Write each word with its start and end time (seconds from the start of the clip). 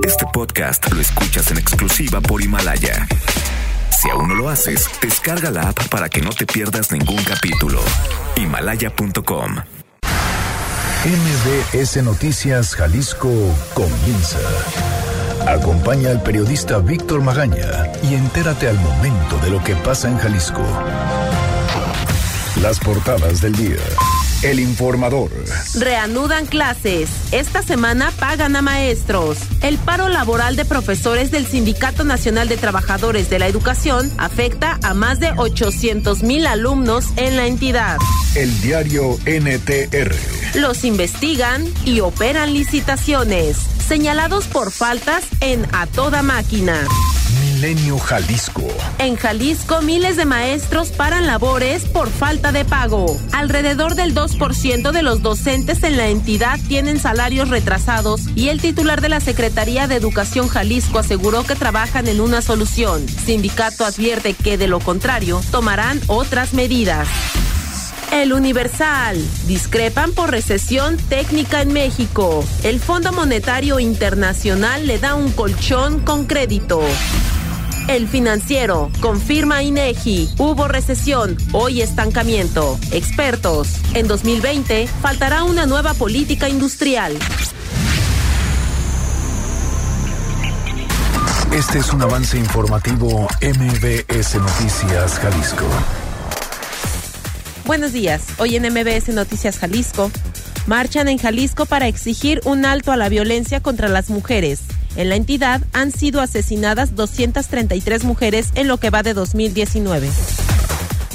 Este 0.00 0.26
podcast 0.32 0.90
lo 0.92 1.00
escuchas 1.00 1.50
en 1.50 1.58
exclusiva 1.58 2.20
por 2.20 2.42
Himalaya. 2.42 3.06
Si 4.00 4.10
aún 4.10 4.28
no 4.28 4.34
lo 4.34 4.48
haces, 4.48 4.88
descarga 5.00 5.50
la 5.50 5.68
app 5.68 5.88
para 5.88 6.08
que 6.08 6.20
no 6.20 6.30
te 6.30 6.46
pierdas 6.46 6.90
ningún 6.90 7.22
capítulo. 7.22 7.80
Himalaya.com. 8.36 9.56
MBS 11.04 12.02
Noticias 12.02 12.74
Jalisco 12.74 13.30
comienza. 13.74 14.38
Acompaña 15.46 16.10
al 16.10 16.22
periodista 16.22 16.78
Víctor 16.78 17.20
Magaña 17.22 17.92
y 18.02 18.14
entérate 18.14 18.68
al 18.68 18.78
momento 18.80 19.38
de 19.38 19.50
lo 19.50 19.62
que 19.62 19.76
pasa 19.76 20.08
en 20.08 20.18
Jalisco. 20.18 20.62
Las 22.60 22.80
portadas 22.80 23.40
del 23.40 23.54
día. 23.54 23.78
El 24.42 24.58
informador. 24.58 25.30
Reanudan 25.74 26.46
clases. 26.46 27.08
Esta 27.30 27.62
semana 27.62 28.10
pagan 28.18 28.56
a 28.56 28.62
maestros. 28.62 29.38
El 29.60 29.78
paro 29.78 30.08
laboral 30.08 30.56
de 30.56 30.64
profesores 30.64 31.30
del 31.30 31.46
Sindicato 31.46 32.02
Nacional 32.02 32.48
de 32.48 32.56
Trabajadores 32.56 33.30
de 33.30 33.38
la 33.38 33.46
Educación 33.46 34.10
afecta 34.18 34.80
a 34.82 34.94
más 34.94 35.20
de 35.20 35.30
800 35.36 36.24
mil 36.24 36.48
alumnos 36.48 37.06
en 37.16 37.36
la 37.36 37.46
entidad. 37.46 37.98
El 38.34 38.60
diario 38.62 39.16
NTR. 39.26 40.12
Los 40.54 40.84
investigan 40.84 41.64
y 41.84 42.00
operan 42.00 42.52
licitaciones, 42.52 43.56
señalados 43.86 44.48
por 44.48 44.72
faltas 44.72 45.22
en 45.40 45.66
A 45.72 45.86
Toda 45.86 46.22
Máquina. 46.22 46.88
En 48.98 49.14
Jalisco, 49.14 49.82
miles 49.82 50.16
de 50.16 50.24
maestros 50.24 50.88
paran 50.88 51.28
labores 51.28 51.84
por 51.84 52.10
falta 52.10 52.50
de 52.50 52.64
pago. 52.64 53.16
Alrededor 53.30 53.94
del 53.94 54.16
2% 54.16 54.90
de 54.90 55.02
los 55.04 55.22
docentes 55.22 55.84
en 55.84 55.96
la 55.96 56.08
entidad 56.08 56.58
tienen 56.66 56.98
salarios 56.98 57.50
retrasados 57.50 58.22
y 58.34 58.48
el 58.48 58.60
titular 58.60 59.00
de 59.00 59.10
la 59.10 59.20
Secretaría 59.20 59.86
de 59.86 59.94
Educación 59.94 60.48
Jalisco 60.48 60.98
aseguró 60.98 61.44
que 61.44 61.54
trabajan 61.54 62.08
en 62.08 62.20
una 62.20 62.42
solución. 62.42 63.08
Sindicato 63.08 63.84
advierte 63.84 64.34
que 64.34 64.58
de 64.58 64.66
lo 64.66 64.80
contrario 64.80 65.40
tomarán 65.52 66.00
otras 66.08 66.54
medidas. 66.54 67.06
El 68.10 68.32
Universal. 68.32 69.16
Discrepan 69.46 70.10
por 70.14 70.32
recesión 70.32 70.96
técnica 70.96 71.62
en 71.62 71.72
México. 71.72 72.44
El 72.64 72.80
Fondo 72.80 73.12
Monetario 73.12 73.78
Internacional 73.78 74.88
le 74.88 74.98
da 74.98 75.14
un 75.14 75.30
colchón 75.30 76.00
con 76.00 76.26
crédito. 76.26 76.82
El 77.88 78.08
financiero 78.08 78.90
confirma 79.00 79.62
INEGI. 79.62 80.30
Hubo 80.38 80.68
recesión, 80.68 81.36
hoy 81.52 81.82
estancamiento. 81.82 82.78
Expertos. 82.92 83.68
En 83.94 84.06
2020 84.06 84.86
faltará 84.86 85.42
una 85.44 85.66
nueva 85.66 85.92
política 85.94 86.48
industrial. 86.48 87.16
Este 91.52 91.80
es 91.80 91.92
un 91.92 92.00
avance 92.00 92.38
informativo 92.38 93.28
MBS 93.42 94.36
Noticias 94.36 95.18
Jalisco. 95.18 95.66
Buenos 97.66 97.92
días. 97.92 98.22
Hoy 98.38 98.56
en 98.56 98.72
MBS 98.72 99.08
Noticias 99.08 99.58
Jalisco. 99.58 100.10
Marchan 100.66 101.08
en 101.08 101.18
Jalisco 101.18 101.66
para 101.66 101.88
exigir 101.88 102.40
un 102.44 102.64
alto 102.64 102.92
a 102.92 102.96
la 102.96 103.08
violencia 103.08 103.60
contra 103.60 103.88
las 103.88 104.08
mujeres. 104.08 104.60
En 104.96 105.08
la 105.08 105.16
entidad 105.16 105.62
han 105.72 105.90
sido 105.90 106.20
asesinadas 106.20 106.94
233 106.94 108.04
mujeres 108.04 108.50
en 108.54 108.68
lo 108.68 108.78
que 108.78 108.90
va 108.90 109.02
de 109.02 109.14
2019. 109.14 110.10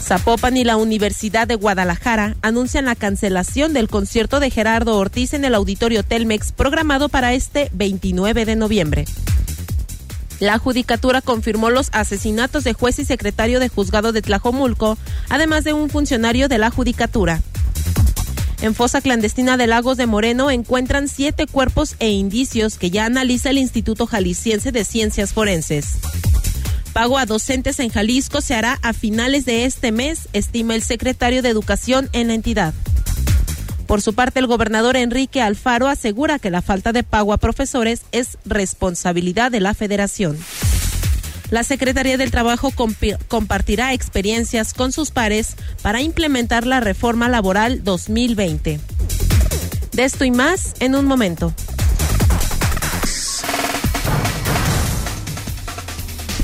Zapopan 0.08 0.56
y 0.56 0.64
la 0.64 0.78
Universidad 0.78 1.47
de 1.47 1.56
Guadalajara 1.56 2.38
anuncian 2.42 2.86
la 2.86 2.95
cancelación 2.95 3.73
del 3.73 3.89
concierto 3.89 4.39
de 4.39 4.50
Gerardo 4.50 4.97
Ortiz 4.97 5.34
en 5.34 5.44
el 5.44 5.53
Auditorio 5.53 6.02
Telmex 6.02 6.53
programado 6.53 7.09
para 7.09 7.34
este 7.34 7.69
29 7.73 8.45
de 8.45 8.56
noviembre. 8.56 9.06
La 10.39 10.59
judicatura 10.59 11.22
confirmó 11.22 11.72
los 11.72 11.89
asesinatos 11.91 12.64
de 12.64 12.73
juez 12.73 13.00
y 13.00 13.06
secretario 13.06 13.59
de 13.59 13.69
juzgado 13.69 14.12
de 14.12 14.22
Tlajomulco, 14.22 14.97
además 15.30 15.64
de 15.64 15.73
un 15.73 15.89
funcionario 15.89 16.47
de 16.47 16.59
la 16.59 16.69
judicatura. 16.69 17.41
En 18.62 18.73
fosa 18.73 19.01
clandestina 19.01 19.56
de 19.56 19.68
Lagos 19.68 19.97
de 19.97 20.07
Moreno 20.07 20.50
encuentran 20.50 21.07
siete 21.07 21.45
cuerpos 21.45 21.95
e 22.00 22.09
indicios 22.09 22.78
que 22.78 22.90
ya 22.90 23.06
analiza 23.06 23.51
el 23.51 23.59
Instituto 23.59 24.07
Jalisciense 24.07 24.72
de 24.72 24.84
Ciencias 24.84 25.34
Forenses. 25.34 25.97
Pago 26.91 27.19
a 27.19 27.28
docentes 27.28 27.79
en 27.79 27.90
Jalisco 27.90 28.41
se 28.41 28.56
hará 28.56 28.79
a 28.81 28.94
finales 28.94 29.45
de 29.45 29.66
este 29.66 29.91
mes, 29.91 30.28
estima 30.34 30.73
el 30.73 30.81
secretario 30.81 31.44
de 31.44 31.50
Educación 31.50 32.09
en 32.13 32.29
la 32.29 32.34
entidad. 32.34 32.73
Por 33.85 34.01
su 34.01 34.16
parte, 34.16 34.40
el 34.40 34.47
gobernador 34.47 34.97
Enrique 34.97 35.41
Alfaro 35.41 35.88
asegura 35.88 36.39
que 36.39 36.50
la 36.50 36.63
falta 36.63 36.91
de 36.91 37.03
pago 37.03 37.34
a 37.34 37.38
profesores 37.38 38.01
es 38.12 38.39
responsabilidad 38.44 39.51
de 39.51 39.59
la 39.59 39.75
federación. 39.75 40.38
La 41.50 41.63
Secretaría 41.63 42.18
del 42.18 42.31
Trabajo 42.31 42.74
compartirá 43.28 43.94
experiencias 43.94 44.74
con 44.74 44.91
sus 44.91 45.12
pares 45.12 45.56
para 45.81 46.02
implementar 46.02 46.66
la 46.66 46.80
reforma 46.80 47.30
laboral 47.30 47.84
2020. 47.84 48.80
De 49.94 50.03
esto 50.03 50.25
y 50.25 50.31
más 50.31 50.74
en 50.80 50.96
un 50.96 51.06
momento. 51.06 51.53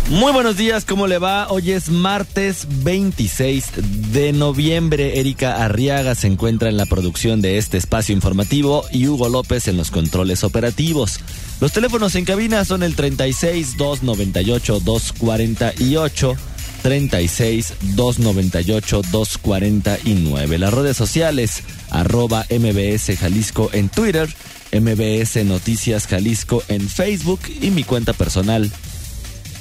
Muy 0.09 0.33
buenos 0.33 0.57
días, 0.57 0.83
¿cómo 0.83 1.07
le 1.07 1.17
va? 1.17 1.47
Hoy 1.49 1.71
es 1.71 1.89
martes 1.89 2.67
26 2.83 3.71
de 4.11 4.33
noviembre. 4.33 5.19
Erika 5.19 5.63
Arriaga 5.63 6.13
se 6.13 6.27
encuentra 6.27 6.67
en 6.69 6.75
la 6.75 6.85
producción 6.85 7.41
de 7.41 7.57
este 7.57 7.77
espacio 7.77 8.13
informativo 8.13 8.83
y 8.91 9.07
Hugo 9.07 9.29
López 9.29 9.67
en 9.69 9.77
los 9.77 9.91
controles 9.91 10.43
operativos. 10.43 11.21
Los 11.61 11.71
teléfonos 11.71 12.15
en 12.15 12.25
cabina 12.25 12.65
son 12.65 12.83
el 12.83 12.95
36 12.95 13.77
298 13.77 14.81
248. 14.81 16.35
36 16.83 17.73
298 17.95 19.01
249. 19.09 20.57
Las 20.59 20.73
redes 20.73 20.97
sociales, 20.97 21.63
arroba 21.89 22.45
MBS 22.49 23.17
Jalisco 23.17 23.69
en 23.71 23.87
Twitter, 23.87 24.27
MBS 24.73 25.45
Noticias 25.45 26.07
Jalisco 26.07 26.61
en 26.67 26.89
Facebook 26.89 27.39
y 27.61 27.71
mi 27.71 27.85
cuenta 27.85 28.11
personal, 28.11 28.69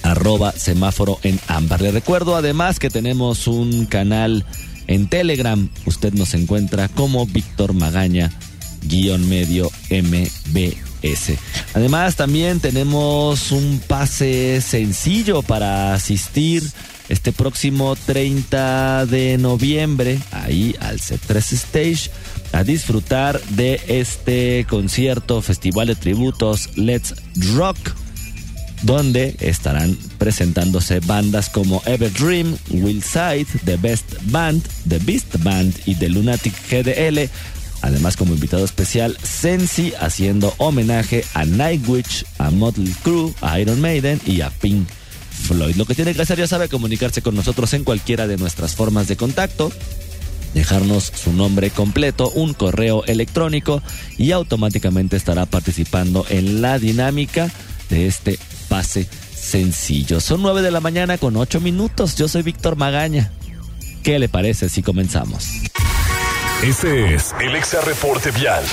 arroba 0.02 0.52
semáforo 0.52 1.18
en 1.22 1.40
ámbar. 1.48 1.80
Le 1.80 1.90
recuerdo 1.90 2.36
además 2.36 2.78
que 2.78 2.90
tenemos 2.90 3.46
un 3.46 3.86
canal 3.86 4.44
en 4.86 5.08
Telegram. 5.08 5.68
Usted 5.86 6.12
nos 6.12 6.34
encuentra 6.34 6.88
como 6.88 7.26
Víctor 7.26 7.72
Magaña, 7.72 8.30
guion 8.82 9.28
medio 9.28 9.70
MBS. 9.90 11.38
Además 11.74 12.16
también 12.16 12.60
tenemos 12.60 13.52
un 13.52 13.80
pase 13.86 14.60
sencillo 14.60 15.42
para 15.42 15.94
asistir 15.94 16.62
este 17.08 17.32
próximo 17.32 17.96
30 17.96 19.06
de 19.06 19.36
noviembre 19.38 20.19
ahí 20.30 20.74
al 20.80 20.98
C3 20.98 21.52
Stage 21.52 22.10
a 22.52 22.64
disfrutar 22.64 23.40
de 23.50 23.80
este 23.88 24.66
concierto, 24.69 25.42
festival 25.42 25.88
de 25.88 25.94
tributos 25.94 26.70
Let's 26.76 27.14
Rock 27.54 27.76
donde 28.82 29.37
estarán 29.41 29.97
presentándose 30.19 31.00
bandas 31.00 31.48
como 31.48 31.82
Everdream, 31.87 32.56
Will 32.70 33.03
Side, 33.03 33.47
The 33.65 33.76
Best 33.76 34.15
Band, 34.26 34.62
The 34.88 34.98
Beast 34.98 35.37
Band 35.43 35.75
y 35.87 35.94
The 35.94 36.09
Lunatic 36.09 36.54
GDL. 36.69 37.31
Además, 37.82 38.16
como 38.16 38.34
invitado 38.34 38.65
especial, 38.65 39.16
Sensi 39.22 39.93
haciendo 40.00 40.54
homenaje 40.59 41.25
a 41.34 41.44
Nightwish, 41.44 42.25
a 42.38 42.50
Motley 42.50 42.94
Crue, 43.03 43.32
a 43.41 43.59
Iron 43.59 43.81
Maiden 43.81 44.20
y 44.26 44.41
a 44.41 44.50
Pink 44.50 44.88
Floyd. 45.31 45.76
Lo 45.76 45.84
que 45.84 45.94
tiene 45.94 46.14
que 46.14 46.22
hacer, 46.22 46.38
ya 46.38 46.47
sabe, 46.47 46.69
comunicarse 46.69 47.22
con 47.22 47.34
nosotros 47.34 47.72
en 47.75 47.82
cualquiera 47.82 48.26
de 48.26 48.37
nuestras 48.37 48.75
formas 48.76 49.09
de 49.09 49.16
contacto 49.16 49.72
dejarnos 50.54 51.04
su 51.04 51.32
nombre 51.32 51.70
completo, 51.70 52.31
un 52.31 52.53
correo 52.54 53.04
electrónico 53.06 53.82
y 54.19 54.32
automáticamente 54.32 55.16
estará 55.16 55.47
participando 55.47 56.26
en 56.28 56.62
la 56.62 56.78
dinámica 56.78 57.50
de 57.92 58.06
este 58.06 58.38
pase 58.69 59.06
sencillo. 59.34 60.19
Son 60.20 60.40
nueve 60.40 60.62
de 60.62 60.70
la 60.70 60.81
mañana 60.81 61.19
con 61.19 61.37
ocho 61.37 61.61
minutos. 61.61 62.16
Yo 62.16 62.26
soy 62.26 62.43
Víctor 62.43 62.76
Magaña. 62.76 63.31
¿Qué 64.02 64.19
le 64.19 64.31
parece 64.31 64.70
si 64.70 64.82
comenzamos? 64.82 65.49
Este 66.62 67.14
es 67.14 67.34
el 67.40 67.55
Exa 67.55 67.82
Reporte 67.82 68.31
Vial. 68.31 68.64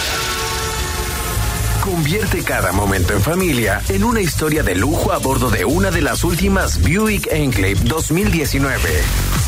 Convierte 1.83 2.43
cada 2.43 2.71
momento 2.71 3.13
en 3.13 3.21
familia 3.21 3.81
en 3.89 4.05
una 4.05 4.21
historia 4.21 4.63
de 4.63 4.75
lujo 4.75 5.11
a 5.11 5.17
bordo 5.17 5.49
de 5.49 5.65
una 5.65 5.91
de 5.91 6.01
las 6.01 6.23
últimas 6.23 6.81
Buick 6.81 7.27
Enclave 7.31 7.75
2019. 7.83 9.38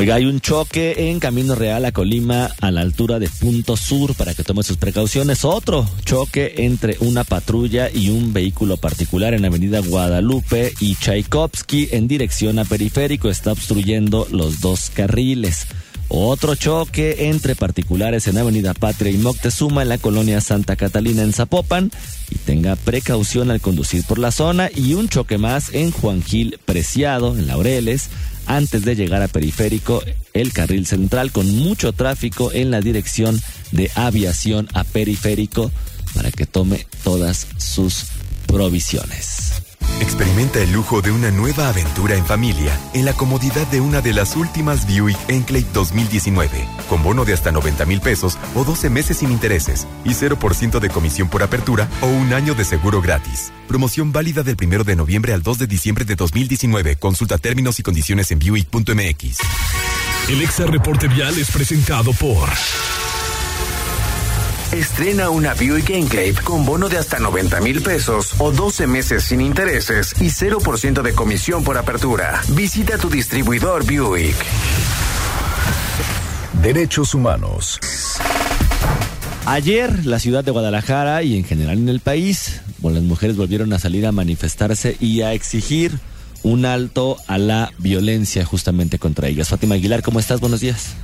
Oiga, 0.00 0.14
hay 0.14 0.24
un 0.24 0.40
choque 0.40 1.10
en 1.10 1.20
Camino 1.20 1.54
Real 1.54 1.84
a 1.84 1.92
Colima 1.92 2.48
a 2.62 2.70
la 2.70 2.80
altura 2.80 3.18
de 3.18 3.28
Punto 3.28 3.76
Sur 3.76 4.14
para 4.14 4.32
que 4.32 4.42
tome 4.42 4.62
sus 4.62 4.78
precauciones. 4.78 5.44
Otro 5.44 5.86
choque 6.06 6.54
entre 6.56 6.96
una 7.00 7.22
patrulla 7.22 7.90
y 7.92 8.08
un 8.08 8.32
vehículo 8.32 8.78
particular 8.78 9.34
en 9.34 9.44
Avenida 9.44 9.80
Guadalupe 9.80 10.72
y 10.80 10.94
Tchaikovsky 10.94 11.90
en 11.92 12.08
dirección 12.08 12.58
a 12.58 12.64
Periférico 12.64 13.28
está 13.28 13.52
obstruyendo 13.52 14.26
los 14.30 14.62
dos 14.62 14.88
carriles. 14.88 15.66
Otro 16.08 16.54
choque 16.54 17.28
entre 17.28 17.54
particulares 17.54 18.26
en 18.26 18.38
Avenida 18.38 18.72
Patria 18.72 19.12
y 19.12 19.18
Moctezuma 19.18 19.82
en 19.82 19.90
la 19.90 19.98
colonia 19.98 20.40
Santa 20.40 20.76
Catalina 20.76 21.22
en 21.22 21.34
Zapopan 21.34 21.90
tenga 22.50 22.74
precaución 22.74 23.52
al 23.52 23.60
conducir 23.60 24.02
por 24.02 24.18
la 24.18 24.32
zona 24.32 24.70
y 24.74 24.94
un 24.94 25.08
choque 25.08 25.38
más 25.38 25.72
en 25.72 25.92
Juan 25.92 26.20
Gil 26.20 26.58
Preciado, 26.64 27.38
en 27.38 27.46
Laureles, 27.46 28.08
antes 28.44 28.84
de 28.84 28.96
llegar 28.96 29.22
a 29.22 29.28
Periférico, 29.28 30.02
el 30.32 30.52
carril 30.52 30.84
central 30.84 31.30
con 31.30 31.48
mucho 31.48 31.92
tráfico 31.92 32.50
en 32.50 32.72
la 32.72 32.80
dirección 32.80 33.40
de 33.70 33.88
aviación 33.94 34.66
a 34.74 34.82
Periférico 34.82 35.70
para 36.12 36.32
que 36.32 36.44
tome 36.44 36.88
todas 37.04 37.46
sus 37.56 38.06
provisiones. 38.48 39.59
Experimenta 40.00 40.60
el 40.60 40.72
lujo 40.72 41.02
de 41.02 41.10
una 41.10 41.30
nueva 41.30 41.68
aventura 41.68 42.16
en 42.16 42.24
familia 42.24 42.78
en 42.94 43.04
la 43.04 43.12
comodidad 43.12 43.66
de 43.66 43.80
una 43.80 44.00
de 44.00 44.14
las 44.14 44.34
últimas 44.34 44.86
Buick 44.86 45.18
Enclave 45.28 45.66
2019, 45.74 46.66
con 46.88 47.02
bono 47.02 47.24
de 47.24 47.34
hasta 47.34 47.52
90 47.52 47.84
mil 47.84 48.00
pesos 48.00 48.38
o 48.54 48.64
12 48.64 48.88
meses 48.90 49.18
sin 49.18 49.30
intereses 49.30 49.86
y 50.04 50.10
0% 50.10 50.80
de 50.80 50.88
comisión 50.88 51.28
por 51.28 51.42
apertura 51.42 51.88
o 52.00 52.06
un 52.06 52.32
año 52.32 52.54
de 52.54 52.64
seguro 52.64 53.02
gratis. 53.02 53.52
Promoción 53.68 54.10
válida 54.10 54.42
del 54.42 54.56
1 54.60 54.84
de 54.84 54.96
noviembre 54.96 55.34
al 55.34 55.42
2 55.42 55.58
de 55.58 55.66
diciembre 55.66 56.04
de 56.04 56.16
2019. 56.16 56.96
Consulta 56.96 57.38
términos 57.38 57.78
y 57.78 57.82
condiciones 57.82 58.30
en 58.30 58.38
Buick.mx. 58.38 59.38
El 60.28 60.42
Exa 60.42 60.66
Reporte 60.66 61.08
Vial 61.08 61.38
es 61.38 61.50
presentado 61.50 62.12
por... 62.14 62.48
Estrena 64.72 65.30
una 65.30 65.54
Buick 65.54 65.90
Enclave 65.90 66.34
con 66.44 66.64
bono 66.64 66.88
de 66.88 66.96
hasta 66.96 67.18
90 67.18 67.60
mil 67.60 67.82
pesos 67.82 68.34
o 68.38 68.52
12 68.52 68.86
meses 68.86 69.24
sin 69.24 69.40
intereses 69.40 70.14
y 70.20 70.26
0% 70.26 71.02
de 71.02 71.12
comisión 71.12 71.64
por 71.64 71.76
apertura. 71.76 72.40
Visita 72.50 72.96
tu 72.96 73.10
distribuidor 73.10 73.84
Buick. 73.84 74.36
Derechos 76.62 77.14
humanos. 77.14 77.80
Ayer, 79.44 80.06
la 80.06 80.20
ciudad 80.20 80.44
de 80.44 80.52
Guadalajara 80.52 81.24
y 81.24 81.36
en 81.36 81.42
general 81.42 81.78
en 81.78 81.88
el 81.88 81.98
país, 81.98 82.60
las 82.80 83.02
mujeres 83.02 83.36
volvieron 83.36 83.72
a 83.72 83.80
salir 83.80 84.06
a 84.06 84.12
manifestarse 84.12 84.96
y 85.00 85.22
a 85.22 85.32
exigir 85.32 85.98
un 86.44 86.64
alto 86.64 87.16
a 87.26 87.38
la 87.38 87.72
violencia 87.78 88.44
justamente 88.44 89.00
contra 89.00 89.26
ellas. 89.26 89.48
Fátima 89.48 89.74
Aguilar, 89.74 90.04
¿cómo 90.04 90.20
estás? 90.20 90.38
Buenos 90.38 90.60
días. 90.60 90.94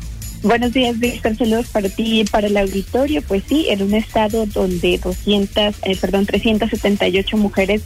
Buenos 0.42 0.72
días, 0.72 0.98
Víctor. 0.98 1.36
Saludos 1.36 1.68
para 1.68 1.88
ti 1.88 2.20
y 2.20 2.24
para 2.24 2.46
el 2.46 2.56
auditorio. 2.56 3.22
Pues 3.22 3.42
sí, 3.48 3.66
en 3.68 3.82
un 3.82 3.94
estado 3.94 4.46
donde 4.46 4.98
200, 4.98 5.74
eh, 5.82 5.96
perdón, 6.00 6.26
378 6.26 7.36
mujeres 7.36 7.82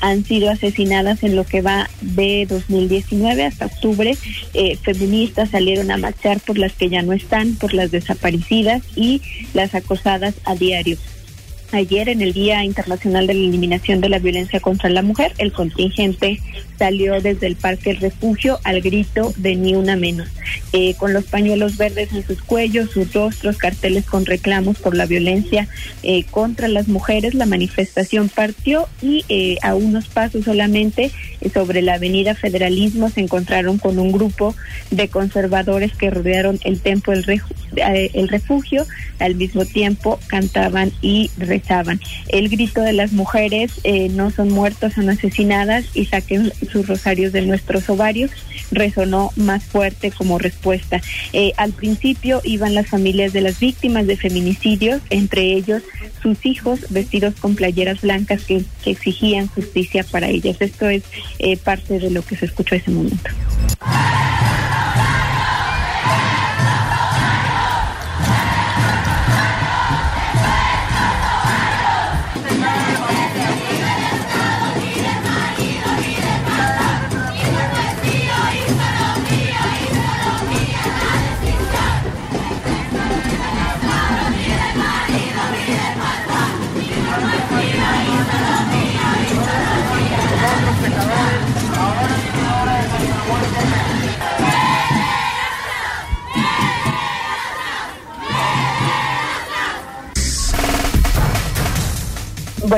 han 0.00 0.24
sido 0.24 0.50
asesinadas 0.50 1.22
en 1.22 1.36
lo 1.36 1.44
que 1.44 1.62
va 1.62 1.88
de 2.00 2.46
2019 2.48 3.44
hasta 3.44 3.66
octubre. 3.66 4.16
Eh, 4.52 4.76
feministas 4.82 5.50
salieron 5.50 5.92
a 5.92 5.96
marchar 5.96 6.40
por 6.40 6.58
las 6.58 6.72
que 6.72 6.88
ya 6.88 7.02
no 7.02 7.12
están, 7.12 7.54
por 7.54 7.72
las 7.72 7.92
desaparecidas 7.92 8.82
y 8.96 9.22
las 9.54 9.74
acosadas 9.76 10.34
a 10.44 10.56
diario. 10.56 10.98
Ayer, 11.72 12.10
en 12.10 12.20
el 12.20 12.34
Día 12.34 12.62
Internacional 12.64 13.26
de 13.26 13.32
la 13.32 13.40
Eliminación 13.40 14.02
de 14.02 14.10
la 14.10 14.18
Violencia 14.18 14.60
contra 14.60 14.90
la 14.90 15.00
Mujer, 15.00 15.32
el 15.38 15.52
contingente 15.52 16.38
salió 16.78 17.20
desde 17.20 17.46
el 17.46 17.56
Parque 17.56 17.90
El 17.90 17.98
Refugio 17.98 18.58
al 18.64 18.80
grito 18.80 19.32
de 19.36 19.54
ni 19.56 19.74
una 19.74 19.96
menos, 19.96 20.28
eh, 20.72 20.94
con 20.94 21.12
los 21.12 21.24
pañuelos 21.24 21.76
verdes 21.76 22.12
en 22.12 22.26
sus 22.26 22.42
cuellos, 22.42 22.90
sus 22.90 23.12
rostros, 23.12 23.56
carteles 23.56 24.04
con 24.04 24.26
reclamos 24.26 24.78
por 24.78 24.96
la 24.96 25.06
violencia 25.06 25.68
eh, 26.02 26.24
contra 26.24 26.68
las 26.68 26.88
mujeres. 26.88 27.34
La 27.34 27.46
manifestación 27.46 28.28
partió 28.28 28.88
y 29.00 29.24
eh, 29.28 29.58
a 29.62 29.74
unos 29.74 30.08
pasos 30.08 30.44
solamente 30.44 31.10
sobre 31.54 31.82
la 31.82 31.94
Avenida 31.94 32.34
Federalismo 32.34 33.10
se 33.10 33.20
encontraron 33.20 33.78
con 33.78 33.98
un 33.98 34.12
grupo 34.12 34.54
de 34.90 35.08
conservadores 35.08 35.92
que 35.94 36.10
rodearon 36.10 36.58
el 36.64 36.80
templo 36.80 37.14
El 37.14 38.28
Refugio. 38.28 38.86
Al 39.18 39.36
mismo 39.36 39.64
tiempo 39.64 40.18
cantaban 40.26 40.92
y 41.00 41.30
el 42.28 42.48
grito 42.48 42.82
de 42.82 42.92
las 42.92 43.12
mujeres, 43.12 43.80
eh, 43.84 44.08
no 44.08 44.30
son 44.30 44.50
muertos, 44.50 44.94
son 44.94 45.08
asesinadas 45.08 45.84
y 45.94 46.06
saquen 46.06 46.52
sus 46.70 46.86
rosarios 46.86 47.32
de 47.32 47.42
nuestros 47.42 47.88
ovarios, 47.88 48.30
resonó 48.70 49.30
más 49.36 49.64
fuerte 49.64 50.10
como 50.10 50.38
respuesta. 50.38 51.00
Eh, 51.32 51.52
al 51.56 51.72
principio 51.72 52.40
iban 52.44 52.74
las 52.74 52.88
familias 52.88 53.32
de 53.32 53.40
las 53.40 53.60
víctimas 53.60 54.06
de 54.06 54.16
feminicidios, 54.16 55.00
entre 55.10 55.52
ellos 55.52 55.82
sus 56.22 56.44
hijos 56.44 56.80
vestidos 56.90 57.34
con 57.40 57.54
playeras 57.54 58.00
blancas 58.00 58.42
que, 58.44 58.64
exigían 58.84 59.46
justicia 59.46 60.04
para 60.04 60.28
ellas. 60.28 60.56
Esto 60.60 60.88
es 60.88 61.04
eh, 61.38 61.56
parte 61.56 61.98
de 61.98 62.10
lo 62.10 62.22
que 62.22 62.36
se 62.36 62.46
escuchó 62.46 62.74
ese 62.74 62.90
momento. 62.90 63.30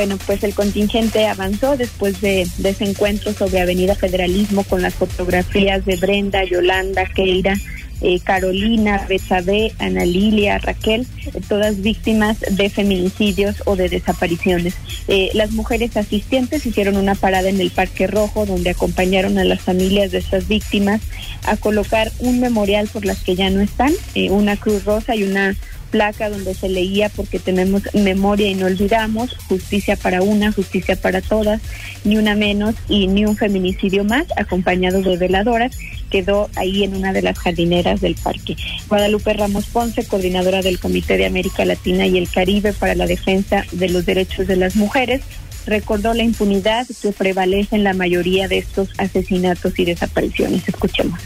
Bueno, 0.05 0.19
pues 0.27 0.45
el 0.45 0.53
contingente 0.55 1.27
avanzó 1.27 1.79
después 1.79 2.21
de, 2.21 2.43
ese 2.43 2.85
encuentro 2.85 3.33
sobre 3.33 3.63
Avenida 3.63 3.95
Federalismo 3.95 4.63
con 4.63 4.83
las 4.83 4.93
fotografías 4.93 5.87
de 5.87 5.97
Brenda, 5.97 6.45
Yolanda, 6.45 7.07
Keira, 7.07 7.55
eh, 8.03 8.21
Carolina, 8.21 9.07
Betsabe, 9.09 9.73
Ana 9.79 10.05
Lilia, 10.05 10.59
Raquel, 10.59 11.07
todas 11.49 11.81
víctimas 11.81 12.39
de 12.51 12.69
feminicidios 12.69 13.63
o 13.65 13.77
de 13.77 13.89
desapariciones. 13.89 14.75
Eh, 15.09 15.31
las 15.33 15.53
mujeres 15.53 15.97
asistentes 15.97 16.67
hicieron 16.67 16.99
una 16.99 17.15
parada 17.15 17.49
en 17.49 17.59
el 17.59 17.71
Parque 17.71 18.07
Rojo 18.07 18.45
donde 18.45 18.69
acompañaron 18.69 19.39
a 19.39 19.45
las 19.45 19.63
familias 19.63 20.11
de 20.11 20.19
estas 20.19 20.49
víctimas 20.49 21.01
a 21.47 21.57
colocar 21.57 22.13
un 22.19 22.41
memorial 22.41 22.89
por 22.89 23.07
las 23.07 23.23
que 23.23 23.37
ya 23.37 23.49
no 23.49 23.63
están, 23.63 23.95
eh, 24.15 24.29
una 24.29 24.59
cruz 24.59 24.85
rosa 24.85 25.17
y 25.17 25.23
una 25.23 25.57
placa 25.95 26.29
donde 26.29 26.55
se 26.55 26.69
leía 26.69 27.09
porque 27.09 27.39
tenemos 27.39 27.83
memoria 27.95 28.49
y 28.51 28.57
no 28.57 28.67
olvidamos, 28.67 29.37
justicia 29.49 29.95
para 29.95 30.23
una, 30.23 30.51
justicia 30.51 30.97
para 30.97 31.21
todas, 31.21 31.63
ni 32.03 32.17
una 32.17 32.35
menos 32.35 32.75
y 32.89 33.07
ni 33.07 33.25
un 33.25 33.37
feminicidio 33.37 34.03
más, 34.03 34.27
acompañado 34.37 35.03
de 35.03 35.17
veladoras, 35.17 35.79
quedó 36.11 36.51
ahí 36.57 36.83
en 36.83 36.97
una 36.97 37.13
de 37.13 37.23
las 37.23 37.39
jardineras 37.39 38.01
del 38.01 38.17
parque. 38.17 38.57
Guadalupe 38.89 39.35
Ramos 39.35 39.67
Ponce, 39.67 40.05
coordinadora 40.05 40.63
del 40.63 40.81
Comité 40.81 41.17
de 41.17 41.27
América 41.27 41.65
Latina 41.65 42.09
y 42.09 42.19
el 42.19 42.29
Caribe 42.29 42.73
para 42.73 42.97
la 42.97 43.07
Defensa 43.07 43.65
de 43.71 43.89
los 43.89 44.05
Derechos 44.05 44.49
de 44.49 44.57
las 44.57 44.75
Mujeres, 44.75 45.23
recordó 45.65 46.13
la 46.13 46.25
impunidad 46.25 46.89
que 47.01 47.13
prevalece 47.13 47.77
en 47.77 47.85
la 47.85 47.95
mayoría 47.95 48.49
de 48.49 48.59
estos 48.59 48.89
asesinatos 48.99 49.79
y 49.79 49.85
desapariciones. 49.85 50.67
Escuchemos 50.67 51.21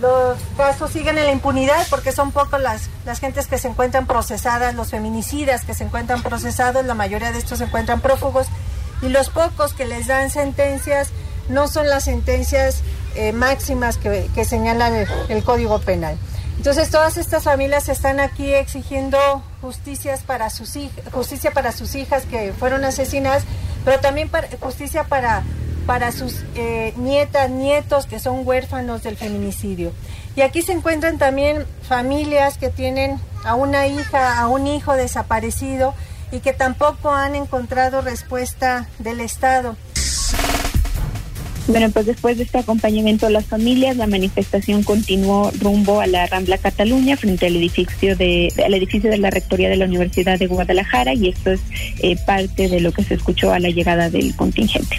los 0.00 0.38
casos 0.56 0.90
siguen 0.90 1.18
en 1.18 1.26
la 1.26 1.32
impunidad 1.32 1.86
porque 1.90 2.12
son 2.12 2.32
pocos 2.32 2.60
las, 2.60 2.88
las 3.04 3.20
gentes 3.20 3.46
que 3.46 3.58
se 3.58 3.68
encuentran 3.68 4.06
procesadas, 4.06 4.74
los 4.74 4.90
feminicidas 4.90 5.64
que 5.64 5.74
se 5.74 5.84
encuentran 5.84 6.22
procesados, 6.22 6.84
la 6.84 6.94
mayoría 6.94 7.32
de 7.32 7.38
estos 7.38 7.58
se 7.58 7.64
encuentran 7.64 8.00
prófugos 8.00 8.46
y 9.02 9.08
los 9.08 9.28
pocos 9.28 9.74
que 9.74 9.84
les 9.84 10.06
dan 10.06 10.30
sentencias 10.30 11.10
no 11.48 11.68
son 11.68 11.88
las 11.88 12.04
sentencias 12.04 12.82
eh, 13.14 13.32
máximas 13.32 13.98
que, 13.98 14.28
que 14.34 14.44
señala 14.44 15.06
el, 15.28 15.44
Código 15.44 15.78
Penal. 15.80 16.16
Entonces 16.56 16.90
todas 16.90 17.16
estas 17.16 17.42
familias 17.42 17.88
están 17.88 18.20
aquí 18.20 18.54
exigiendo 18.54 19.18
justicias 19.60 20.22
para 20.22 20.48
sus 20.50 20.74
justicia 21.12 21.50
para 21.50 21.72
sus 21.72 21.94
hijas 21.94 22.24
que 22.24 22.52
fueron 22.52 22.84
asesinadas, 22.84 23.42
pero 23.84 24.00
también 24.00 24.28
para, 24.28 24.48
justicia 24.60 25.04
para 25.04 25.42
para 25.86 26.12
sus 26.12 26.44
eh, 26.54 26.92
nietas, 26.96 27.50
nietos 27.50 28.06
que 28.06 28.18
son 28.18 28.46
huérfanos 28.46 29.02
del 29.02 29.16
feminicidio. 29.16 29.92
Y 30.36 30.40
aquí 30.40 30.62
se 30.62 30.72
encuentran 30.72 31.18
también 31.18 31.64
familias 31.82 32.58
que 32.58 32.70
tienen 32.70 33.18
a 33.44 33.54
una 33.54 33.86
hija, 33.86 34.40
a 34.40 34.48
un 34.48 34.66
hijo 34.66 34.94
desaparecido 34.94 35.94
y 36.30 36.40
que 36.40 36.52
tampoco 36.52 37.12
han 37.12 37.34
encontrado 37.34 38.00
respuesta 38.00 38.88
del 38.98 39.20
Estado. 39.20 39.76
Bueno, 41.68 41.90
pues 41.90 42.06
después 42.06 42.36
de 42.38 42.42
este 42.42 42.58
acompañamiento 42.58 43.26
a 43.26 43.30
las 43.30 43.46
familias, 43.46 43.96
la 43.96 44.08
manifestación 44.08 44.82
continuó 44.82 45.52
rumbo 45.60 46.00
a 46.00 46.06
la 46.08 46.26
Rambla 46.26 46.58
Cataluña 46.58 47.16
frente 47.16 47.46
al 47.46 47.54
edificio 47.54 48.16
de 48.16 48.52
al 48.64 48.74
edificio 48.74 49.10
de 49.10 49.18
la 49.18 49.30
Rectoría 49.30 49.68
de 49.68 49.76
la 49.76 49.84
Universidad 49.84 50.40
de 50.40 50.48
Guadalajara 50.48 51.14
y 51.14 51.28
esto 51.28 51.52
es 51.52 51.60
eh, 52.00 52.16
parte 52.26 52.68
de 52.68 52.80
lo 52.80 52.90
que 52.90 53.04
se 53.04 53.14
escuchó 53.14 53.52
a 53.52 53.60
la 53.60 53.68
llegada 53.68 54.10
del 54.10 54.34
contingente. 54.34 54.96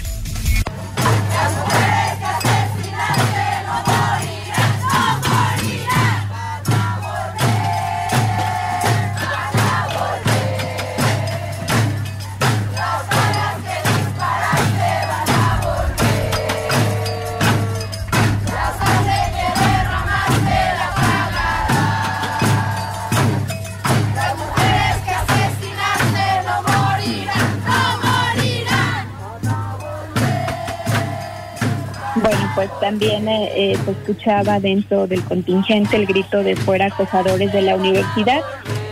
Pues 32.54 32.70
también 32.80 33.28
eh, 33.28 33.50
eh, 33.54 33.76
se 33.84 33.90
escuchaba 33.90 34.60
dentro 34.60 35.06
del 35.06 35.22
contingente 35.22 35.96
el 35.96 36.06
grito 36.06 36.42
de 36.42 36.56
fuera 36.56 36.86
acosadores 36.86 37.52
de 37.52 37.62
la 37.62 37.76
universidad. 37.76 38.40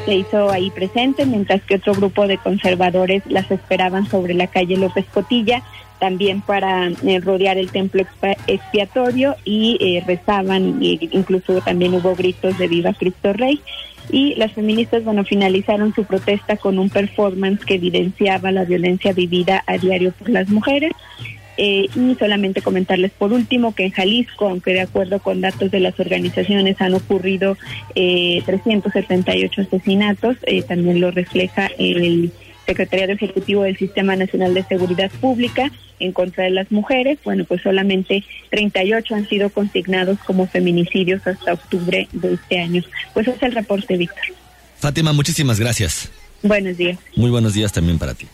Se 0.04 0.14
hizo 0.14 0.50
ahí 0.50 0.70
presente, 0.70 1.26
mientras 1.26 1.62
que 1.62 1.76
otro 1.76 1.94
grupo 1.94 2.26
de 2.26 2.38
conservadores 2.38 3.22
las 3.26 3.50
esperaban 3.50 4.06
sobre 4.06 4.34
la 4.34 4.48
calle 4.48 4.76
López 4.76 5.06
Cotilla, 5.12 5.62
también 6.00 6.40
para 6.40 6.88
eh, 6.88 7.20
rodear 7.20 7.56
el 7.58 7.70
templo 7.70 8.04
expiatorio 8.48 9.36
y 9.44 10.00
rezaban, 10.06 10.82
e 10.82 10.98
incluso 11.12 11.60
también 11.60 11.94
hubo 11.94 12.16
gritos 12.16 12.58
de 12.58 12.66
Viva 12.66 12.92
Cristo 12.94 13.32
Rey 13.32 13.60
y 14.10 14.34
las 14.34 14.52
feministas, 14.52 15.04
bueno, 15.04 15.24
finalizaron 15.24 15.94
su 15.94 16.04
protesta 16.04 16.56
con 16.56 16.78
un 16.78 16.90
performance 16.90 17.64
que 17.64 17.74
evidenciaba 17.74 18.50
la 18.50 18.64
violencia 18.64 19.12
vivida 19.12 19.62
a 19.66 19.78
diario 19.78 20.12
por 20.12 20.28
las 20.28 20.48
mujeres. 20.48 20.92
Eh, 21.58 21.86
y 21.94 22.14
solamente 22.14 22.62
comentarles 22.62 23.12
por 23.12 23.32
último 23.32 23.74
que 23.74 23.84
en 23.84 23.90
Jalisco, 23.90 24.48
aunque 24.48 24.72
de 24.72 24.80
acuerdo 24.80 25.18
con 25.18 25.42
datos 25.42 25.70
de 25.70 25.80
las 25.80 25.98
organizaciones 26.00 26.80
han 26.80 26.94
ocurrido 26.94 27.58
eh, 27.94 28.42
378 28.46 29.62
asesinatos, 29.62 30.36
eh, 30.44 30.62
también 30.62 31.00
lo 31.00 31.10
refleja 31.10 31.70
el 31.78 32.32
Secretariado 32.66 33.12
Ejecutivo 33.12 33.64
del 33.64 33.76
Sistema 33.76 34.16
Nacional 34.16 34.54
de 34.54 34.62
Seguridad 34.62 35.10
Pública 35.20 35.70
en 35.98 36.12
contra 36.12 36.44
de 36.44 36.50
las 36.50 36.70
mujeres. 36.70 37.18
Bueno, 37.24 37.44
pues 37.44 37.60
solamente 37.60 38.24
38 38.50 39.14
han 39.14 39.28
sido 39.28 39.50
consignados 39.50 40.18
como 40.20 40.46
feminicidios 40.46 41.26
hasta 41.26 41.52
octubre 41.52 42.08
de 42.12 42.34
este 42.34 42.60
año. 42.60 42.82
Pues 43.12 43.28
ese 43.28 43.36
es 43.36 43.42
el 43.42 43.52
reporte, 43.52 43.96
Víctor. 43.96 44.24
Fátima, 44.78 45.12
muchísimas 45.12 45.60
gracias. 45.60 46.10
Buenos 46.42 46.76
días. 46.76 46.98
Muy 47.14 47.30
buenos 47.30 47.54
días 47.54 47.72
también 47.72 47.98
para 47.98 48.14
ti. 48.14 48.26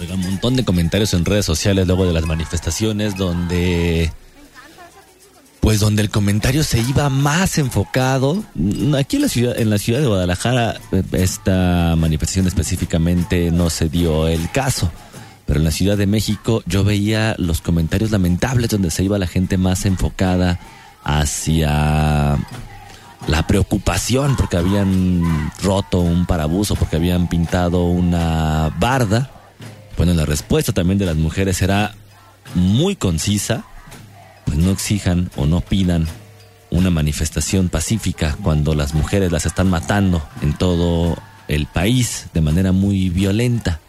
Oiga, 0.00 0.14
un 0.14 0.20
montón 0.20 0.54
de 0.54 0.64
comentarios 0.64 1.12
en 1.14 1.24
redes 1.24 1.44
sociales 1.44 1.86
luego 1.86 2.06
de 2.06 2.12
las 2.12 2.24
manifestaciones 2.24 3.16
donde 3.16 4.12
pues 5.60 5.80
donde 5.80 6.02
el 6.02 6.10
comentario 6.10 6.62
se 6.62 6.78
iba 6.78 7.08
más 7.08 7.58
enfocado. 7.58 8.44
Aquí 8.96 9.16
en 9.16 9.22
la 9.22 9.28
ciudad 9.28 9.58
en 9.58 9.70
la 9.70 9.78
ciudad 9.78 10.00
de 10.00 10.06
Guadalajara 10.06 10.80
esta 11.12 11.96
manifestación 11.96 12.46
específicamente 12.46 13.50
no 13.50 13.70
se 13.70 13.88
dio 13.88 14.28
el 14.28 14.50
caso. 14.50 14.90
Pero 15.46 15.60
en 15.60 15.64
la 15.64 15.70
Ciudad 15.70 15.96
de 15.96 16.06
México 16.06 16.62
yo 16.66 16.84
veía 16.84 17.34
los 17.38 17.62
comentarios 17.62 18.10
lamentables 18.10 18.68
donde 18.68 18.90
se 18.90 19.02
iba 19.02 19.18
la 19.18 19.26
gente 19.26 19.56
más 19.56 19.86
enfocada 19.86 20.60
hacia 21.02 22.36
la 23.26 23.46
preocupación 23.46 24.36
porque 24.36 24.58
habían 24.58 25.50
roto 25.62 26.00
un 26.00 26.26
parabuso 26.26 26.76
porque 26.76 26.96
habían 26.96 27.28
pintado 27.28 27.86
una 27.86 28.76
barda 28.78 29.37
bueno, 29.98 30.14
la 30.14 30.24
respuesta 30.24 30.72
también 30.72 30.96
de 30.98 31.06
las 31.06 31.16
mujeres 31.16 31.56
será 31.56 31.92
muy 32.54 32.94
concisa, 32.94 33.64
pues 34.46 34.56
no 34.56 34.70
exijan 34.70 35.28
o 35.36 35.44
no 35.44 35.60
pidan 35.60 36.06
una 36.70 36.88
manifestación 36.88 37.68
pacífica 37.68 38.36
cuando 38.42 38.76
las 38.76 38.94
mujeres 38.94 39.32
las 39.32 39.44
están 39.44 39.68
matando 39.68 40.22
en 40.40 40.56
todo 40.56 41.18
el 41.48 41.66
país 41.66 42.26
de 42.32 42.40
manera 42.40 42.70
muy 42.70 43.10
violenta. 43.10 43.80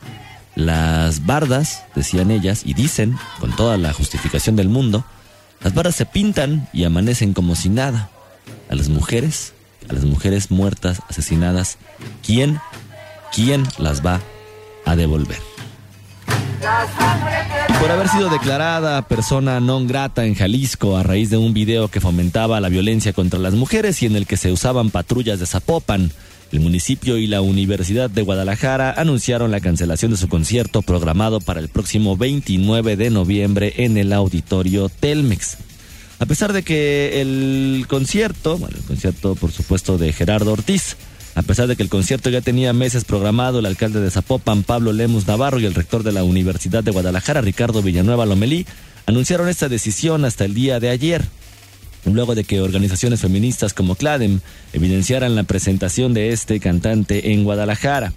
Las 0.56 1.28
bardas, 1.28 1.84
decían 1.96 2.32
ellas, 2.32 2.64
y 2.66 2.74
dicen, 2.74 3.16
con 3.40 3.56
toda 3.56 3.78
la 3.78 3.94
justificación 3.94 4.56
del 4.56 4.68
mundo, 4.68 5.06
las 5.62 5.76
bardas 5.76 5.96
se 5.96 6.08
pintan 6.08 6.68
y 6.74 6.86
amanecen 6.86 7.34
como 7.34 7.56
si 7.56 7.70
nada. 7.70 8.10
A 8.72 8.74
las 8.74 8.90
mujeres, 8.90 9.54
a 9.88 9.94
las 9.94 10.06
mujeres 10.06 10.50
muertas, 10.50 11.04
asesinadas, 11.08 11.78
¿quién, 12.26 12.60
quién 13.32 13.64
las 13.78 14.04
va 14.04 14.22
a 14.86 14.96
devolver? 14.96 15.49
Por 17.80 17.92
haber 17.92 18.10
sido 18.10 18.30
declarada 18.30 19.02
persona 19.08 19.60
non 19.64 19.88
grata 19.88 20.28
en 20.28 20.36
Jalisco 20.36 20.98
a 21.00 21.04
raíz 21.04 21.30
de 21.32 21.38
un 21.40 21.54
video 21.54 21.88
que 21.88 22.04
fomentaba 22.04 22.60
la 22.60 22.68
violencia 22.68 23.14
contra 23.14 23.40
las 23.40 23.54
mujeres 23.54 24.04
y 24.04 24.06
en 24.06 24.16
el 24.16 24.28
que 24.28 24.36
se 24.36 24.52
usaban 24.52 24.92
patrullas 24.92 25.40
de 25.40 25.48
Zapopan, 25.48 26.12
el 26.52 26.60
municipio 26.60 27.18
y 27.18 27.28
la 27.28 27.42
Universidad 27.42 28.10
de 28.10 28.22
Guadalajara 28.22 28.92
anunciaron 28.98 29.52
la 29.52 29.62
cancelación 29.62 30.12
de 30.12 30.18
su 30.18 30.28
concierto 30.28 30.82
programado 30.82 31.40
para 31.40 31.60
el 31.60 31.70
próximo 31.70 32.18
29 32.18 32.98
de 32.98 33.10
noviembre 33.10 33.74
en 33.78 33.98
el 33.98 34.12
auditorio 34.12 34.90
Telmex. 34.90 35.58
A 36.20 36.26
pesar 36.26 36.52
de 36.52 36.64
que 36.64 37.22
el 37.22 37.86
concierto, 37.88 38.58
bueno, 38.58 38.76
el 38.78 38.84
concierto 38.84 39.36
por 39.36 39.52
supuesto 39.52 39.98
de 39.98 40.12
Gerardo 40.12 40.52
Ortiz, 40.52 40.98
a 41.36 41.42
pesar 41.42 41.68
de 41.68 41.76
que 41.76 41.84
el 41.84 41.90
concierto 41.90 42.30
ya 42.30 42.42
tenía 42.42 42.74
meses 42.74 43.06
programado, 43.06 43.60
el 43.60 43.66
alcalde 43.66 44.02
de 44.02 44.12
Zapopan, 44.12 44.64
Pablo 44.64 44.94
Lemus 44.94 45.28
Navarro, 45.28 45.60
y 45.60 45.66
el 45.66 45.76
rector 45.76 46.04
de 46.04 46.12
la 46.12 46.24
Universidad 46.24 46.84
de 46.84 46.92
Guadalajara, 46.92 47.42
Ricardo 47.42 47.82
Villanueva 47.82 48.26
Lomelí, 48.26 48.66
anunciaron 49.06 49.50
esta 49.50 49.70
decisión 49.70 50.26
hasta 50.26 50.46
el 50.46 50.54
día 50.54 50.80
de 50.80 50.90
ayer. 50.90 51.26
Luego 52.06 52.34
de 52.34 52.44
que 52.44 52.62
organizaciones 52.62 53.20
feministas 53.20 53.74
como 53.74 53.96
CLADEM 53.96 54.40
evidenciaran 54.74 55.36
la 55.36 55.44
presentación 55.44 56.14
de 56.14 56.30
este 56.30 56.60
cantante 56.60 57.34
en 57.34 57.44
Guadalajara. 57.44 58.14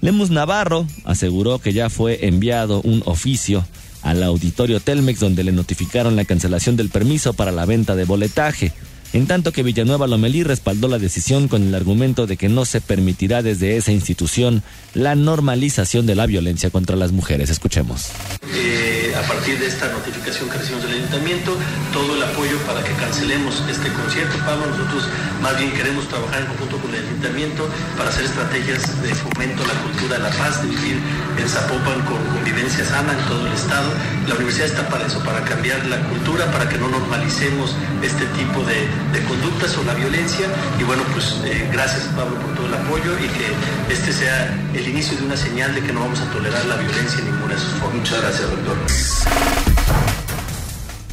Lemus 0.00 0.30
Navarro 0.30 0.86
aseguró 1.04 1.58
que 1.58 1.72
ya 1.72 1.90
fue 1.90 2.26
enviado 2.26 2.80
un 2.82 3.02
oficio 3.04 3.66
al 4.02 4.22
auditorio 4.22 4.80
Telmex 4.80 5.20
donde 5.20 5.44
le 5.44 5.52
notificaron 5.52 6.16
la 6.16 6.24
cancelación 6.24 6.76
del 6.76 6.88
permiso 6.88 7.34
para 7.34 7.52
la 7.52 7.66
venta 7.66 7.94
de 7.94 8.04
boletaje 8.04 8.72
en 9.12 9.26
tanto 9.26 9.52
que 9.52 9.62
Villanueva 9.62 10.06
Lomelí 10.06 10.42
respaldó 10.42 10.88
la 10.88 10.98
decisión 10.98 11.48
con 11.48 11.62
el 11.62 11.74
argumento 11.74 12.26
de 12.26 12.36
que 12.36 12.48
no 12.48 12.64
se 12.64 12.80
permitirá 12.80 13.42
desde 13.42 13.76
esa 13.76 13.92
institución 13.92 14.62
la 14.94 15.14
normalización 15.14 16.06
de 16.06 16.14
la 16.14 16.26
violencia 16.26 16.70
contra 16.70 16.96
las 16.96 17.12
mujeres. 17.12 17.50
Escuchemos. 17.50 18.08
Eh, 18.54 18.99
a 19.14 19.22
partir 19.22 19.58
de 19.58 19.66
esta 19.66 19.88
notificación 19.88 20.48
que 20.48 20.58
recibimos 20.58 20.84
del 20.84 20.96
ayuntamiento, 20.98 21.56
todo 21.92 22.14
el 22.14 22.22
apoyo 22.22 22.58
para 22.66 22.82
que 22.82 22.92
cancelemos 22.94 23.62
este 23.68 23.88
concierto. 23.92 24.36
Pablo, 24.44 24.66
nosotros 24.66 25.08
más 25.42 25.58
bien 25.58 25.72
queremos 25.72 26.06
trabajar 26.08 26.42
en 26.42 26.46
conjunto 26.46 26.78
con 26.78 26.94
el 26.94 27.04
ayuntamiento 27.04 27.68
para 27.96 28.10
hacer 28.10 28.24
estrategias 28.24 29.02
de 29.02 29.14
fomento 29.14 29.64
a 29.64 29.68
la 29.68 29.74
cultura 29.82 30.16
de 30.16 30.22
la 30.22 30.30
paz, 30.30 30.62
de 30.62 30.68
vivir 30.68 30.98
en 31.36 31.48
Zapopan 31.48 32.00
con 32.06 32.18
convivencia 32.34 32.84
sana 32.84 33.12
en 33.12 33.24
todo 33.26 33.46
el 33.46 33.52
estado. 33.52 33.90
La 34.28 34.34
universidad 34.34 34.66
está 34.66 34.88
para 34.88 35.06
eso, 35.06 35.18
para 35.24 35.42
cambiar 35.44 35.84
la 35.86 35.98
cultura, 36.08 36.46
para 36.52 36.68
que 36.68 36.78
no 36.78 36.88
normalicemos 36.88 37.74
este 38.02 38.26
tipo 38.38 38.62
de, 38.64 38.86
de 39.12 39.24
conductas 39.26 39.76
o 39.76 39.84
la 39.84 39.94
violencia. 39.94 40.46
Y 40.78 40.84
bueno, 40.84 41.02
pues 41.12 41.36
eh, 41.44 41.68
gracias 41.72 42.04
Pablo 42.14 42.36
por 42.36 42.54
todo 42.54 42.66
el 42.66 42.74
apoyo 42.74 43.12
y 43.18 43.28
que 43.28 43.48
este 43.92 44.12
sea 44.12 44.54
el 44.74 44.88
inicio 44.88 45.16
de 45.18 45.24
una 45.24 45.36
señal 45.36 45.74
de 45.74 45.80
que 45.80 45.92
no 45.92 46.00
vamos 46.00 46.20
a 46.20 46.30
tolerar 46.30 46.64
la 46.66 46.76
violencia 46.76 47.18
en 47.18 47.32
ninguna 47.32 47.54
de 47.54 47.60
sus 47.60 47.72
formas. 47.80 47.96
Muchas 47.96 48.20
gracias, 48.22 48.50
doctor. 48.50 49.09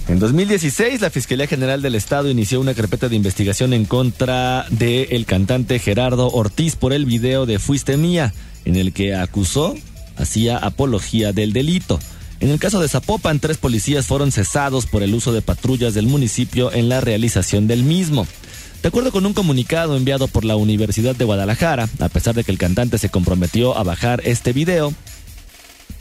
En 0.07 0.19
2016, 0.19 1.01
la 1.01 1.09
Fiscalía 1.09 1.47
General 1.47 1.81
del 1.81 1.93
Estado 1.93 2.29
inició 2.29 2.61
una 2.61 2.73
carpeta 2.73 3.09
de 3.09 3.17
investigación 3.17 3.73
en 3.73 3.85
contra 3.85 4.65
del 4.69 5.07
el 5.11 5.25
cantante 5.25 5.79
Gerardo 5.79 6.29
Ortiz 6.31 6.75
por 6.75 6.93
el 6.93 7.05
video 7.05 7.45
de 7.45 7.59
Fuiste 7.59 7.97
Mía, 7.97 8.33
en 8.63 8.77
el 8.77 8.93
que 8.93 9.15
acusó, 9.15 9.75
hacía 10.15 10.57
apología 10.57 11.33
del 11.33 11.51
delito. 11.51 11.99
En 12.39 12.49
el 12.49 12.59
caso 12.59 12.79
de 12.79 12.87
Zapopan, 12.87 13.39
tres 13.39 13.57
policías 13.57 14.05
fueron 14.05 14.31
cesados 14.31 14.85
por 14.85 15.03
el 15.03 15.13
uso 15.13 15.33
de 15.33 15.41
patrullas 15.41 15.93
del 15.93 16.07
municipio 16.07 16.71
en 16.71 16.87
la 16.87 17.01
realización 17.01 17.67
del 17.67 17.83
mismo. 17.83 18.25
De 18.81 18.87
acuerdo 18.89 19.11
con 19.11 19.25
un 19.25 19.33
comunicado 19.33 19.97
enviado 19.97 20.27
por 20.27 20.45
la 20.45 20.55
Universidad 20.55 21.15
de 21.15 21.25
Guadalajara, 21.25 21.89
a 21.99 22.09
pesar 22.09 22.35
de 22.35 22.43
que 22.43 22.51
el 22.51 22.57
cantante 22.57 22.97
se 22.97 23.09
comprometió 23.09 23.77
a 23.77 23.83
bajar 23.83 24.21
este 24.23 24.53
video, 24.53 24.93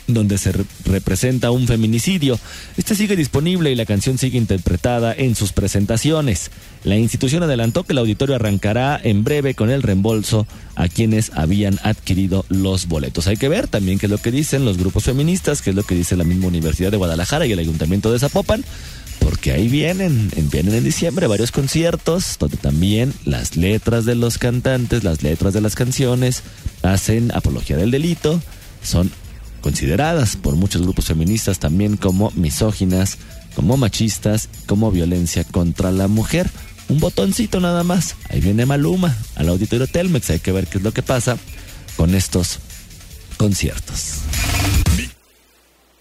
donde 0.06 0.38
se 0.38 0.52
representa 0.84 1.50
un 1.50 1.66
feminicidio. 1.66 2.38
Este 2.76 2.94
sigue 2.94 3.16
disponible 3.16 3.70
y 3.70 3.75
la 3.75 3.86
canción 3.86 4.18
sigue 4.18 4.38
interpretada 4.38 5.14
en 5.14 5.34
sus 5.34 5.52
presentaciones. 5.52 6.50
La 6.84 6.96
institución 6.96 7.42
adelantó 7.42 7.84
que 7.84 7.92
el 7.92 7.98
auditorio 7.98 8.36
arrancará 8.36 9.00
en 9.02 9.25
breve 9.25 9.54
con 9.54 9.70
el 9.70 9.82
reembolso 9.82 10.46
a 10.76 10.88
quienes 10.88 11.32
habían 11.34 11.80
adquirido 11.82 12.44
los 12.48 12.86
boletos. 12.86 13.26
Hay 13.26 13.36
que 13.36 13.48
ver 13.48 13.66
también 13.66 13.98
qué 13.98 14.06
es 14.06 14.10
lo 14.10 14.18
que 14.18 14.30
dicen 14.30 14.64
los 14.64 14.78
grupos 14.78 15.04
feministas, 15.04 15.62
qué 15.62 15.70
es 15.70 15.76
lo 15.76 15.82
que 15.82 15.94
dice 15.94 16.16
la 16.16 16.25
misma 16.25 16.46
Universidad 16.46 16.90
de 16.90 16.96
Guadalajara 16.96 17.46
y 17.46 17.52
el 17.52 17.58
Ayuntamiento 17.58 18.12
de 18.12 18.18
Zapopan, 18.18 18.64
porque 19.18 19.52
ahí 19.52 19.68
vienen, 19.68 20.30
vienen 20.52 20.75
en 20.75 20.84
diciembre 20.84 21.26
varios 21.26 21.50
conciertos 21.50 22.36
donde 22.38 22.56
también 22.56 23.12
las 23.25 23.56
letras 23.56 24.04
de 24.04 24.14
los 24.14 24.38
cantantes, 24.38 25.02
las 25.02 25.22
letras 25.22 25.52
de 25.52 25.60
las 25.60 25.75
canciones 25.75 26.42
hacen 26.82 27.32
apología 27.34 27.76
del 27.76 27.90
delito, 27.90 28.40
son 28.82 29.10
consideradas 29.66 30.37
por 30.37 30.54
muchos 30.54 30.82
grupos 30.82 31.06
feministas 31.06 31.58
también 31.58 31.96
como 31.96 32.30
misóginas, 32.37 33.18
como 33.56 33.76
machistas, 33.76 34.49
como 34.66 34.92
violencia 34.92 35.42
contra 35.42 35.90
la 35.90 36.06
mujer. 36.06 36.49
Un 36.88 37.00
botoncito 37.00 37.58
nada 37.58 37.82
más. 37.82 38.14
Ahí 38.30 38.40
viene 38.40 38.64
Maluma 38.64 39.12
al 39.35 39.49
auditorio 39.49 39.88
Telmex. 39.88 40.30
Hay 40.30 40.38
que 40.38 40.52
ver 40.52 40.68
qué 40.68 40.78
es 40.78 40.85
lo 40.85 40.92
que 40.92 41.02
pasa 41.02 41.37
con 41.96 42.14
estos 42.14 42.61
conciertos. 43.38 44.18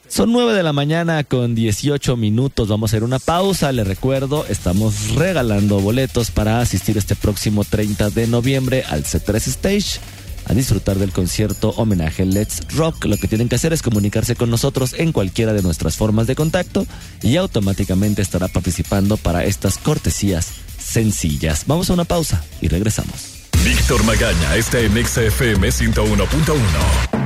Son 0.07 0.31
9 0.31 0.53
de 0.53 0.61
la 0.61 0.71
mañana 0.71 1.23
con 1.23 1.55
18 1.55 2.17
minutos. 2.17 2.67
Vamos 2.67 2.91
a 2.91 2.91
hacer 2.91 3.03
una 3.03 3.17
pausa. 3.17 3.71
Les 3.71 3.87
recuerdo, 3.87 4.45
estamos 4.47 5.15
regalando 5.15 5.79
boletos 5.79 6.29
para 6.29 6.59
asistir 6.59 6.99
este 6.99 7.15
próximo 7.15 7.63
30 7.63 8.11
de 8.11 8.27
noviembre 8.27 8.83
al 8.87 9.05
C3 9.05 9.47
Stage 9.47 9.99
a 10.45 10.53
disfrutar 10.53 10.97
del 10.97 11.11
concierto 11.11 11.69
homenaje 11.71 12.25
Let's 12.25 12.61
Rock. 12.75 13.05
Lo 13.05 13.17
que 13.17 13.27
tienen 13.27 13.49
que 13.49 13.55
hacer 13.55 13.73
es 13.73 13.81
comunicarse 13.81 14.35
con 14.35 14.49
nosotros 14.49 14.93
en 14.97 15.11
cualquiera 15.11 15.53
de 15.53 15.61
nuestras 15.61 15.97
formas 15.97 16.27
de 16.27 16.35
contacto 16.35 16.85
y 17.21 17.37
automáticamente 17.37 18.21
estará 18.21 18.47
participando 18.47 19.17
para 19.17 19.43
estas 19.43 19.77
cortesías 19.77 20.51
sencillas. 20.79 21.63
Vamos 21.67 21.89
a 21.89 21.93
una 21.93 22.05
pausa 22.05 22.43
y 22.61 22.67
regresamos. 22.67 23.35
Víctor 23.63 24.03
Magaña 24.03 24.55
está 24.55 24.79
en 24.79 24.91
XFM 25.05 25.69
101.1. 25.69 27.25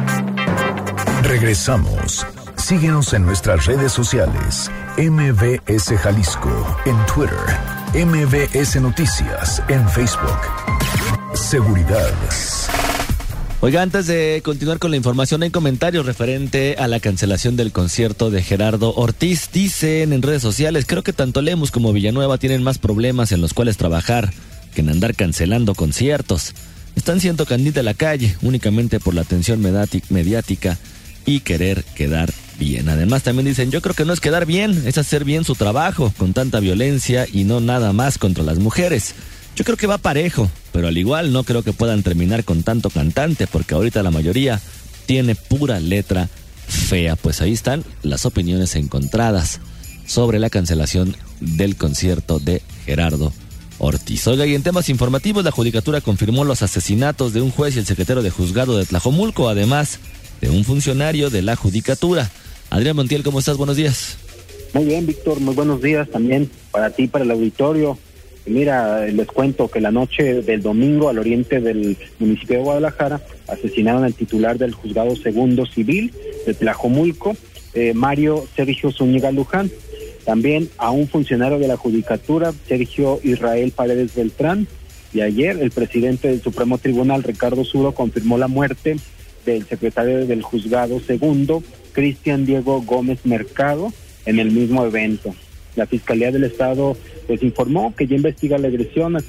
Regresamos. 1.23 2.25
Síguenos 2.55 3.13
en 3.13 3.25
nuestras 3.25 3.65
redes 3.65 3.91
sociales. 3.91 4.69
MBS 4.97 5.97
Jalisco 5.97 6.77
en 6.85 6.95
Twitter. 7.05 7.37
MBS 7.93 8.79
Noticias 8.81 9.61
en 9.67 9.87
Facebook. 9.89 10.39
Seguridad. 11.33 12.13
Oiga, 13.61 13.81
antes 13.81 14.07
de 14.07 14.41
continuar 14.41 14.79
con 14.79 14.89
la 14.89 14.95
información, 14.95 15.43
hay 15.43 15.49
comentarios 15.49 16.05
referente 16.05 16.77
a 16.79 16.87
la 16.87 17.01
cancelación 17.01 17.57
del 17.57 17.73
concierto 17.73 18.31
de 18.31 18.41
Gerardo 18.41 18.95
Ortiz. 18.95 19.49
Dicen 19.51 20.13
en 20.13 20.21
redes 20.21 20.41
sociales, 20.41 20.85
creo 20.87 21.03
que 21.03 21.11
tanto 21.11 21.41
Lemus 21.41 21.69
como 21.69 21.91
Villanueva 21.91 22.37
tienen 22.37 22.63
más 22.63 22.77
problemas 22.77 23.33
en 23.33 23.41
los 23.41 23.53
cuales 23.53 23.75
trabajar 23.75 24.31
que 24.73 24.79
en 24.79 24.87
andar 24.87 25.13
cancelando 25.13 25.75
conciertos. 25.75 26.53
Están 26.95 27.19
siendo 27.19 27.45
candida 27.45 27.81
a 27.81 27.83
la 27.83 27.95
calle 27.95 28.37
únicamente 28.43 29.01
por 29.01 29.13
la 29.13 29.21
atención 29.21 29.61
mediática 29.61 30.77
y 31.25 31.41
querer 31.41 31.83
quedar 31.95 32.31
bien. 32.57 32.87
Además 32.87 33.23
también 33.23 33.47
dicen, 33.47 33.71
yo 33.71 33.81
creo 33.81 33.93
que 33.93 34.05
no 34.05 34.13
es 34.13 34.21
quedar 34.21 34.45
bien, 34.45 34.83
es 34.85 34.97
hacer 34.97 35.25
bien 35.25 35.43
su 35.43 35.55
trabajo 35.55 36.13
con 36.17 36.31
tanta 36.31 36.61
violencia 36.61 37.27
y 37.29 37.43
no 37.43 37.59
nada 37.59 37.91
más 37.91 38.19
contra 38.19 38.45
las 38.45 38.57
mujeres. 38.57 39.15
Yo 39.59 39.65
creo 39.65 39.75
que 39.75 39.87
va 39.87 39.97
parejo, 39.97 40.49
pero 40.71 40.87
al 40.87 40.97
igual 40.97 41.33
no 41.33 41.43
creo 41.43 41.63
que 41.63 41.73
puedan 41.73 42.01
terminar 42.01 42.45
con 42.45 42.63
tanto 42.63 42.89
cantante 42.89 43.45
porque 43.45 43.75
ahorita 43.75 44.01
la 44.03 44.09
mayoría 44.09 44.61
tiene 45.05 45.35
pura 45.35 45.81
letra 45.81 46.29
fea. 46.65 47.17
Pues 47.17 47.41
ahí 47.41 47.51
están 47.51 47.83
las 48.01 48.25
opiniones 48.25 48.77
encontradas 48.77 49.59
sobre 50.05 50.39
la 50.39 50.49
cancelación 50.49 51.13
del 51.41 51.75
concierto 51.75 52.39
de 52.39 52.61
Gerardo 52.85 53.33
Ortiz. 53.79 54.25
Oiga, 54.27 54.45
y 54.45 54.55
en 54.55 54.63
temas 54.63 54.87
informativos, 54.87 55.43
la 55.43 55.51
Judicatura 55.51 55.99
confirmó 55.99 56.45
los 56.45 56.61
asesinatos 56.61 57.33
de 57.33 57.41
un 57.41 57.51
juez 57.51 57.75
y 57.75 57.79
el 57.79 57.85
secretario 57.85 58.23
de 58.23 58.29
juzgado 58.29 58.77
de 58.77 58.85
Tlajomulco, 58.85 59.49
además 59.49 59.99
de 60.39 60.49
un 60.49 60.63
funcionario 60.63 61.29
de 61.29 61.41
la 61.41 61.57
Judicatura. 61.57 62.31
Adrián 62.69 62.95
Montiel, 62.95 63.23
¿cómo 63.23 63.39
estás? 63.39 63.57
Buenos 63.57 63.75
días. 63.75 64.15
Muy 64.73 64.85
bien, 64.85 65.05
Víctor, 65.05 65.41
muy 65.41 65.53
buenos 65.53 65.81
días 65.81 66.09
también 66.09 66.49
para 66.71 66.91
ti, 66.91 67.07
para 67.07 67.25
el 67.25 67.31
auditorio. 67.31 67.97
Mira, 68.49 69.05
les 69.05 69.27
cuento 69.27 69.67
que 69.67 69.79
la 69.79 69.91
noche 69.91 70.41
del 70.41 70.63
domingo 70.63 71.07
al 71.07 71.19
oriente 71.19 71.61
del 71.61 71.95
municipio 72.17 72.57
de 72.57 72.63
Guadalajara 72.63 73.21
asesinaron 73.47 74.03
al 74.03 74.15
titular 74.15 74.57
del 74.57 74.73
juzgado 74.73 75.15
segundo 75.15 75.67
civil 75.67 76.11
de 76.47 76.55
Tlajomulco, 76.55 77.37
eh, 77.75 77.93
Mario 77.93 78.47
Sergio 78.55 78.91
Zúñiga 78.91 79.31
Luján. 79.31 79.69
También 80.25 80.67
a 80.79 80.89
un 80.89 81.07
funcionario 81.07 81.59
de 81.59 81.67
la 81.67 81.77
Judicatura, 81.77 82.51
Sergio 82.67 83.19
Israel 83.23 83.71
Paredes 83.71 84.15
Beltrán. 84.15 84.67
Y 85.13 85.21
ayer 85.21 85.59
el 85.61 85.69
presidente 85.69 86.27
del 86.29 86.41
Supremo 86.41 86.79
Tribunal, 86.79 87.21
Ricardo 87.21 87.63
Suro, 87.63 87.93
confirmó 87.93 88.39
la 88.39 88.47
muerte 88.47 88.95
del 89.45 89.67
secretario 89.67 90.25
del 90.25 90.41
Juzgado 90.41 90.99
Segundo, 90.99 91.61
Cristian 91.91 92.47
Diego 92.47 92.81
Gómez 92.81 93.19
Mercado, 93.25 93.93
en 94.25 94.39
el 94.39 94.49
mismo 94.49 94.83
evento. 94.85 95.35
La 95.79 95.87
Fiscalía 95.87 96.31
del 96.31 96.43
Estado 96.43 96.95
pues 97.25 97.41
informó 97.41 97.95
que 97.95 98.05
ya 98.05 98.15
investiga 98.15 98.57
la 98.57 98.67
agresión 98.67 99.15
a 99.15 99.21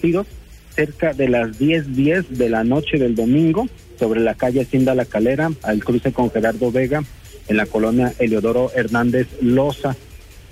cerca 0.75 1.13
de 1.15 1.29
las 1.29 1.59
10:10 1.59 2.29
de 2.29 2.49
la 2.49 2.65
noche 2.65 2.99
del 2.99 3.15
domingo 3.15 3.69
sobre 3.99 4.21
la 4.21 4.35
calle 4.35 4.63
Hacienda 4.63 4.95
La 4.95 5.05
Calera, 5.05 5.51
al 5.63 5.85
cruce 5.85 6.13
con 6.13 6.31
Gerardo 6.31 6.71
Vega, 6.73 7.03
en 7.49 7.57
la 7.57 7.67
colonia 7.67 8.13
Eleodoro 8.19 8.71
Hernández 8.75 9.27
Loza 9.41 9.97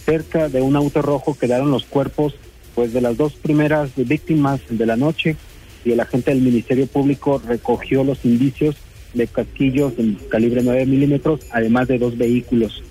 cerca 0.08 0.48
de 0.48 0.62
un 0.62 0.74
auto 0.74 1.02
rojo 1.02 1.36
quedaron 1.36 1.70
los 1.70 1.84
cuerpos 1.84 2.34
pues 2.74 2.94
de 2.94 3.02
las 3.02 3.16
dos 3.18 3.34
primeras 3.34 3.90
víctimas 3.94 4.60
de 4.70 4.86
la 4.86 4.96
noche 4.96 5.36
y 5.84 5.92
el 5.92 6.00
agente 6.00 6.30
del 6.30 6.40
Ministerio 6.40 6.86
Público 6.86 7.42
recogió 7.46 8.04
los 8.04 8.24
indicios 8.24 8.76
de 9.12 9.26
casquillos 9.26 9.92
en 9.98 10.14
calibre 10.30 10.62
9 10.62 10.86
milímetros, 10.86 11.40
además 11.50 11.88
de 11.88 11.98
dos 11.98 12.16
vehículos. 12.16 12.82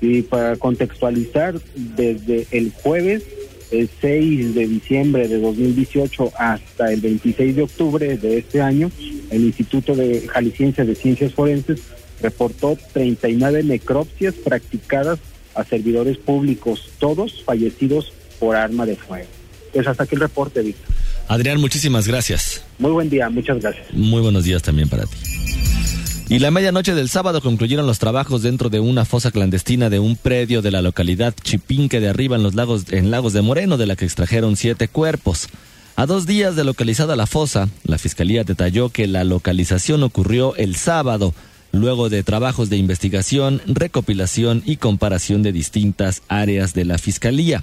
Y 0.00 0.22
para 0.22 0.56
contextualizar, 0.56 1.54
desde 1.74 2.46
el 2.50 2.72
jueves, 2.72 3.22
el 3.70 3.88
6 4.00 4.54
de 4.54 4.66
diciembre 4.66 5.28
de 5.28 5.40
2018 5.40 6.32
hasta 6.38 6.92
el 6.92 7.00
26 7.00 7.56
de 7.56 7.62
octubre 7.62 8.16
de 8.16 8.38
este 8.38 8.60
año, 8.60 8.90
el 9.30 9.44
Instituto 9.44 9.94
de 9.94 10.26
Jalisciense 10.28 10.84
de 10.84 10.94
Ciencias 10.94 11.32
Forenses 11.32 11.80
reportó 12.20 12.78
39 12.92 13.62
necropsias 13.64 14.34
practicadas 14.34 15.18
a 15.54 15.64
servidores 15.64 16.18
públicos, 16.18 16.90
todos 16.98 17.42
fallecidos 17.44 18.12
por 18.38 18.56
arma 18.56 18.86
de 18.86 18.96
fuego. 18.96 19.28
Pues 19.72 19.86
hasta 19.86 20.04
aquí 20.04 20.14
el 20.14 20.20
reporte, 20.20 20.62
Víctor. 20.62 20.94
Adrián, 21.28 21.60
muchísimas 21.60 22.06
gracias. 22.06 22.64
Muy 22.78 22.92
buen 22.92 23.10
día, 23.10 23.28
muchas 23.30 23.60
gracias. 23.60 23.86
Muy 23.92 24.20
buenos 24.20 24.44
días 24.44 24.62
también 24.62 24.88
para 24.88 25.04
ti. 25.04 25.16
Y 26.28 26.40
la 26.40 26.50
medianoche 26.50 26.94
del 26.94 27.08
sábado 27.08 27.40
concluyeron 27.40 27.86
los 27.86 28.00
trabajos 28.00 28.42
dentro 28.42 28.68
de 28.68 28.80
una 28.80 29.04
fosa 29.04 29.30
clandestina 29.30 29.90
de 29.90 30.00
un 30.00 30.16
predio 30.16 30.60
de 30.60 30.72
la 30.72 30.82
localidad 30.82 31.32
Chipinque 31.40 32.00
de 32.00 32.08
arriba 32.08 32.34
en 32.34 32.42
los 32.42 32.56
lagos, 32.56 32.86
en 32.90 33.12
Lagos 33.12 33.32
de 33.32 33.42
Moreno, 33.42 33.76
de 33.76 33.86
la 33.86 33.94
que 33.94 34.06
extrajeron 34.06 34.56
siete 34.56 34.88
cuerpos. 34.88 35.48
A 35.94 36.04
dos 36.04 36.26
días 36.26 36.56
de 36.56 36.64
localizada 36.64 37.14
la 37.14 37.28
fosa, 37.28 37.68
la 37.84 37.96
fiscalía 37.96 38.42
detalló 38.42 38.88
que 38.88 39.06
la 39.06 39.22
localización 39.22 40.02
ocurrió 40.02 40.56
el 40.56 40.74
sábado 40.74 41.32
luego 41.70 42.08
de 42.08 42.24
trabajos 42.24 42.70
de 42.70 42.76
investigación, 42.76 43.62
recopilación 43.66 44.64
y 44.66 44.78
comparación 44.78 45.44
de 45.44 45.52
distintas 45.52 46.22
áreas 46.26 46.74
de 46.74 46.86
la 46.86 46.98
Fiscalía. 46.98 47.62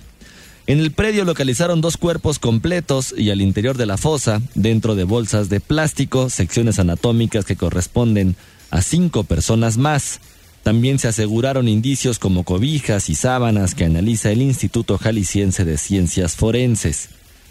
En 0.66 0.80
el 0.80 0.92
predio 0.92 1.26
localizaron 1.26 1.82
dos 1.82 1.98
cuerpos 1.98 2.40
completos 2.40 3.14
y 3.18 3.32
al 3.32 3.42
interior 3.42 3.76
de 3.76 3.86
la 3.86 3.98
fosa, 3.98 4.42
dentro 4.56 4.96
de 4.96 5.04
bolsas 5.04 5.50
de 5.50 5.60
plástico, 5.60 6.30
secciones 6.30 6.80
anatómicas 6.80 7.44
que 7.44 7.58
corresponden 7.58 8.38
a 8.74 8.82
cinco 8.82 9.24
personas 9.24 9.78
más. 9.78 10.20
También 10.64 10.98
se 10.98 11.08
aseguraron 11.08 11.68
indicios 11.68 12.18
como 12.18 12.44
cobijas 12.44 13.08
y 13.10 13.16
sábanas 13.16 13.76
que 13.76 13.86
analiza 13.86 14.32
el 14.32 14.42
Instituto 14.42 14.98
Jalisciense 14.98 15.64
de 15.64 15.78
Ciencias 15.78 16.36
Forenses. 16.36 17.10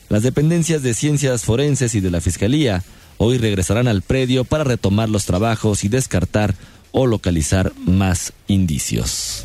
Las 0.08 0.24
dependencias 0.24 0.82
de 0.82 0.94
Ciencias 0.94 1.44
Forenses 1.44 1.94
y 1.94 2.00
de 2.00 2.10
la 2.10 2.20
Fiscalía 2.20 2.82
hoy 3.18 3.38
regresarán 3.38 3.86
al 3.86 4.02
predio 4.02 4.42
para 4.42 4.64
retomar 4.64 5.08
los 5.08 5.24
trabajos 5.24 5.84
y 5.84 5.88
descartar 5.88 6.56
o 6.90 7.06
localizar 7.06 7.72
más 7.86 8.32
indicios. 8.48 9.44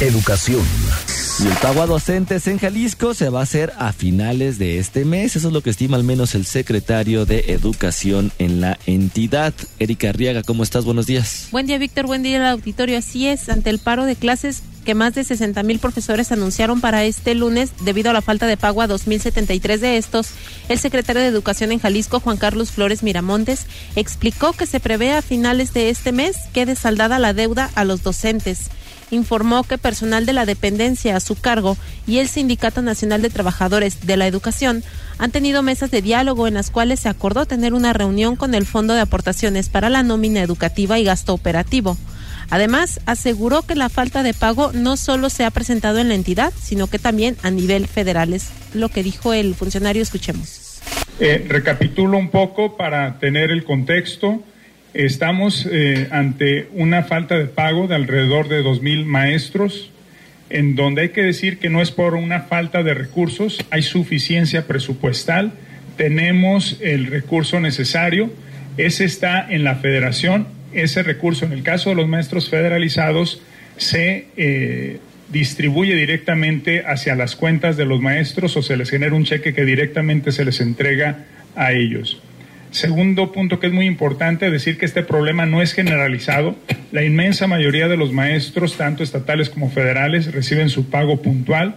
Educación. 0.00 0.64
Y 1.40 1.46
el 1.46 1.54
pago 1.58 1.82
a 1.82 1.86
docentes 1.86 2.48
en 2.48 2.58
Jalisco 2.58 3.14
se 3.14 3.28
va 3.28 3.38
a 3.38 3.42
hacer 3.44 3.72
a 3.78 3.92
finales 3.92 4.58
de 4.58 4.80
este 4.80 5.04
mes. 5.04 5.36
Eso 5.36 5.46
es 5.46 5.54
lo 5.54 5.60
que 5.60 5.70
estima 5.70 5.96
al 5.96 6.02
menos 6.02 6.34
el 6.34 6.44
secretario 6.44 7.26
de 7.26 7.52
Educación 7.52 8.32
en 8.40 8.60
la 8.60 8.76
entidad. 8.86 9.54
Erika 9.78 10.08
Arriaga, 10.08 10.42
¿cómo 10.42 10.64
estás? 10.64 10.84
Buenos 10.84 11.06
días. 11.06 11.46
Buen 11.52 11.66
día, 11.66 11.78
Víctor. 11.78 12.06
Buen 12.06 12.24
día, 12.24 12.38
el 12.38 12.44
auditorio. 12.44 12.98
Así 12.98 13.28
es, 13.28 13.48
ante 13.48 13.70
el 13.70 13.78
paro 13.78 14.04
de 14.04 14.16
clases 14.16 14.62
que 14.84 14.96
más 14.96 15.14
de 15.14 15.22
60 15.22 15.62
mil 15.62 15.78
profesores 15.78 16.32
anunciaron 16.32 16.80
para 16.80 17.04
este 17.04 17.36
lunes 17.36 17.70
debido 17.82 18.10
a 18.10 18.14
la 18.14 18.22
falta 18.22 18.48
de 18.48 18.56
pago 18.56 18.82
a 18.82 18.88
2.073 18.88 19.78
de 19.78 19.96
estos. 19.96 20.30
El 20.68 20.80
secretario 20.80 21.22
de 21.22 21.28
Educación 21.28 21.70
en 21.70 21.78
Jalisco, 21.78 22.18
Juan 22.18 22.38
Carlos 22.38 22.72
Flores 22.72 23.04
Miramontes, 23.04 23.66
explicó 23.94 24.54
que 24.54 24.66
se 24.66 24.80
prevé 24.80 25.12
a 25.12 25.22
finales 25.22 25.72
de 25.72 25.90
este 25.90 26.10
mes 26.10 26.36
quede 26.52 26.74
saldada 26.74 27.20
la 27.20 27.32
deuda 27.32 27.70
a 27.76 27.84
los 27.84 28.02
docentes 28.02 28.70
informó 29.10 29.64
que 29.64 29.78
personal 29.78 30.26
de 30.26 30.32
la 30.32 30.46
dependencia 30.46 31.16
a 31.16 31.20
su 31.20 31.36
cargo 31.36 31.76
y 32.06 32.18
el 32.18 32.28
Sindicato 32.28 32.82
Nacional 32.82 33.22
de 33.22 33.30
Trabajadores 33.30 34.06
de 34.06 34.16
la 34.16 34.26
Educación 34.26 34.82
han 35.18 35.30
tenido 35.30 35.62
mesas 35.62 35.90
de 35.90 36.02
diálogo 36.02 36.46
en 36.46 36.54
las 36.54 36.70
cuales 36.70 37.00
se 37.00 37.08
acordó 37.08 37.46
tener 37.46 37.74
una 37.74 37.92
reunión 37.92 38.36
con 38.36 38.54
el 38.54 38.66
Fondo 38.66 38.94
de 38.94 39.00
Aportaciones 39.00 39.68
para 39.68 39.90
la 39.90 40.02
Nómina 40.02 40.42
Educativa 40.42 40.98
y 40.98 41.04
Gasto 41.04 41.34
Operativo. 41.34 41.96
Además, 42.50 43.00
aseguró 43.04 43.62
que 43.62 43.74
la 43.74 43.88
falta 43.88 44.22
de 44.22 44.32
pago 44.32 44.72
no 44.72 44.96
solo 44.96 45.28
se 45.28 45.44
ha 45.44 45.50
presentado 45.50 45.98
en 45.98 46.08
la 46.08 46.14
entidad, 46.14 46.52
sino 46.58 46.86
que 46.86 46.98
también 46.98 47.36
a 47.42 47.50
nivel 47.50 47.86
federal. 47.86 48.32
Es 48.32 48.48
lo 48.72 48.88
que 48.88 49.02
dijo 49.02 49.34
el 49.34 49.54
funcionario. 49.54 50.02
Escuchemos. 50.02 50.80
Eh, 51.20 51.44
recapitulo 51.48 52.16
un 52.16 52.30
poco 52.30 52.76
para 52.76 53.18
tener 53.18 53.50
el 53.50 53.64
contexto. 53.64 54.42
Estamos 54.94 55.68
eh, 55.70 56.08
ante 56.10 56.68
una 56.72 57.02
falta 57.02 57.38
de 57.38 57.46
pago 57.46 57.86
de 57.86 57.94
alrededor 57.94 58.48
de 58.48 58.64
2.000 58.64 59.04
maestros, 59.04 59.90
en 60.50 60.74
donde 60.74 61.02
hay 61.02 61.08
que 61.10 61.22
decir 61.22 61.58
que 61.58 61.68
no 61.68 61.82
es 61.82 61.90
por 61.90 62.14
una 62.14 62.40
falta 62.40 62.82
de 62.82 62.94
recursos, 62.94 63.64
hay 63.70 63.82
suficiencia 63.82 64.66
presupuestal, 64.66 65.52
tenemos 65.96 66.78
el 66.80 67.06
recurso 67.06 67.60
necesario, 67.60 68.30
ese 68.78 69.04
está 69.04 69.44
en 69.50 69.64
la 69.64 69.74
federación. 69.74 70.46
Ese 70.72 71.02
recurso, 71.02 71.44
en 71.44 71.52
el 71.52 71.62
caso 71.62 71.90
de 71.90 71.96
los 71.96 72.08
maestros 72.08 72.48
federalizados, 72.48 73.42
se 73.76 74.26
eh, 74.36 74.98
distribuye 75.30 75.94
directamente 75.94 76.84
hacia 76.86 77.14
las 77.14 77.36
cuentas 77.36 77.76
de 77.76 77.84
los 77.84 78.00
maestros 78.00 78.56
o 78.56 78.62
se 78.62 78.76
les 78.76 78.90
genera 78.90 79.14
un 79.14 79.24
cheque 79.24 79.52
que 79.52 79.64
directamente 79.64 80.30
se 80.30 80.44
les 80.44 80.60
entrega 80.60 81.24
a 81.56 81.72
ellos. 81.72 82.22
Segundo 82.70 83.32
punto 83.32 83.58
que 83.58 83.66
es 83.66 83.72
muy 83.72 83.86
importante, 83.86 84.50
decir 84.50 84.78
que 84.78 84.86
este 84.86 85.02
problema 85.02 85.46
no 85.46 85.62
es 85.62 85.72
generalizado. 85.72 86.56
La 86.92 87.04
inmensa 87.04 87.46
mayoría 87.46 87.88
de 87.88 87.96
los 87.96 88.12
maestros, 88.12 88.76
tanto 88.76 89.02
estatales 89.02 89.50
como 89.50 89.70
federales, 89.70 90.32
reciben 90.32 90.68
su 90.68 90.88
pago 90.90 91.22
puntual. 91.22 91.76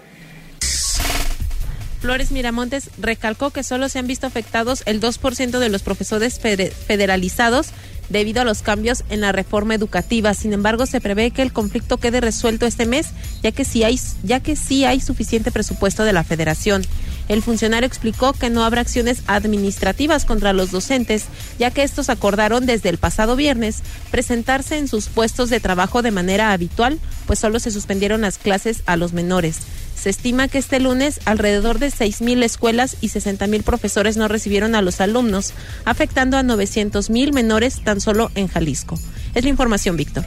Flores 2.01 2.31
Miramontes 2.31 2.89
recalcó 2.97 3.51
que 3.51 3.61
solo 3.61 3.87
se 3.87 3.99
han 3.99 4.07
visto 4.07 4.25
afectados 4.25 4.81
el 4.87 4.99
2% 4.99 5.59
de 5.59 5.69
los 5.69 5.83
profesores 5.83 6.39
federalizados 6.39 7.73
debido 8.09 8.41
a 8.41 8.45
los 8.45 8.63
cambios 8.63 9.03
en 9.09 9.21
la 9.21 9.31
reforma 9.31 9.75
educativa. 9.75 10.33
Sin 10.33 10.51
embargo, 10.51 10.87
se 10.87 10.99
prevé 10.99 11.29
que 11.31 11.43
el 11.43 11.53
conflicto 11.53 11.97
quede 11.97 12.19
resuelto 12.19 12.65
este 12.65 12.85
mes, 12.85 13.09
ya 13.43 13.51
que 13.51 13.65
sí 13.65 13.83
hay, 13.83 13.99
ya 14.23 14.39
que 14.39 14.55
sí 14.55 14.83
hay 14.83 14.99
suficiente 14.99 15.51
presupuesto 15.51 16.03
de 16.03 16.13
la 16.13 16.23
federación. 16.23 16.83
El 17.27 17.41
funcionario 17.41 17.87
explicó 17.87 18.33
que 18.33 18.49
no 18.49 18.63
habrá 18.63 18.81
acciones 18.81 19.23
administrativas 19.27 20.25
contra 20.25 20.53
los 20.53 20.71
docentes, 20.71 21.25
ya 21.59 21.71
que 21.71 21.83
estos 21.83 22.09
acordaron 22.09 22.65
desde 22.65 22.89
el 22.89 22.97
pasado 22.97 23.35
viernes 23.35 23.83
presentarse 24.09 24.77
en 24.77 24.87
sus 24.87 25.07
puestos 25.07 25.49
de 25.49 25.59
trabajo 25.59 26.01
de 26.01 26.11
manera 26.11 26.51
habitual, 26.51 26.99
pues 27.27 27.39
solo 27.39 27.59
se 27.59 27.71
suspendieron 27.71 28.21
las 28.21 28.37
clases 28.37 28.83
a 28.85 28.97
los 28.97 29.13
menores. 29.13 29.59
Se 29.95 30.09
estima 30.09 30.47
que 30.47 30.57
este 30.57 30.79
lunes 30.79 31.19
alrededor 31.25 31.77
de 31.77 31.87
6.000 31.87 32.43
escuelas 32.43 32.97
y 33.01 33.09
60.000 33.09 33.61
profesores 33.63 34.17
no 34.17 34.27
recibieron 34.27 34.73
a 34.73 34.81
los 34.81 34.99
alumnos, 34.99 35.53
afectando 35.85 36.37
a 36.37 36.43
900.000 36.43 37.33
menores 37.33 37.83
tan 37.83 38.01
solo 38.01 38.31
en 38.33 38.47
Jalisco. 38.47 38.99
Es 39.35 39.43
la 39.43 39.49
información, 39.49 39.97
Víctor. 39.97 40.25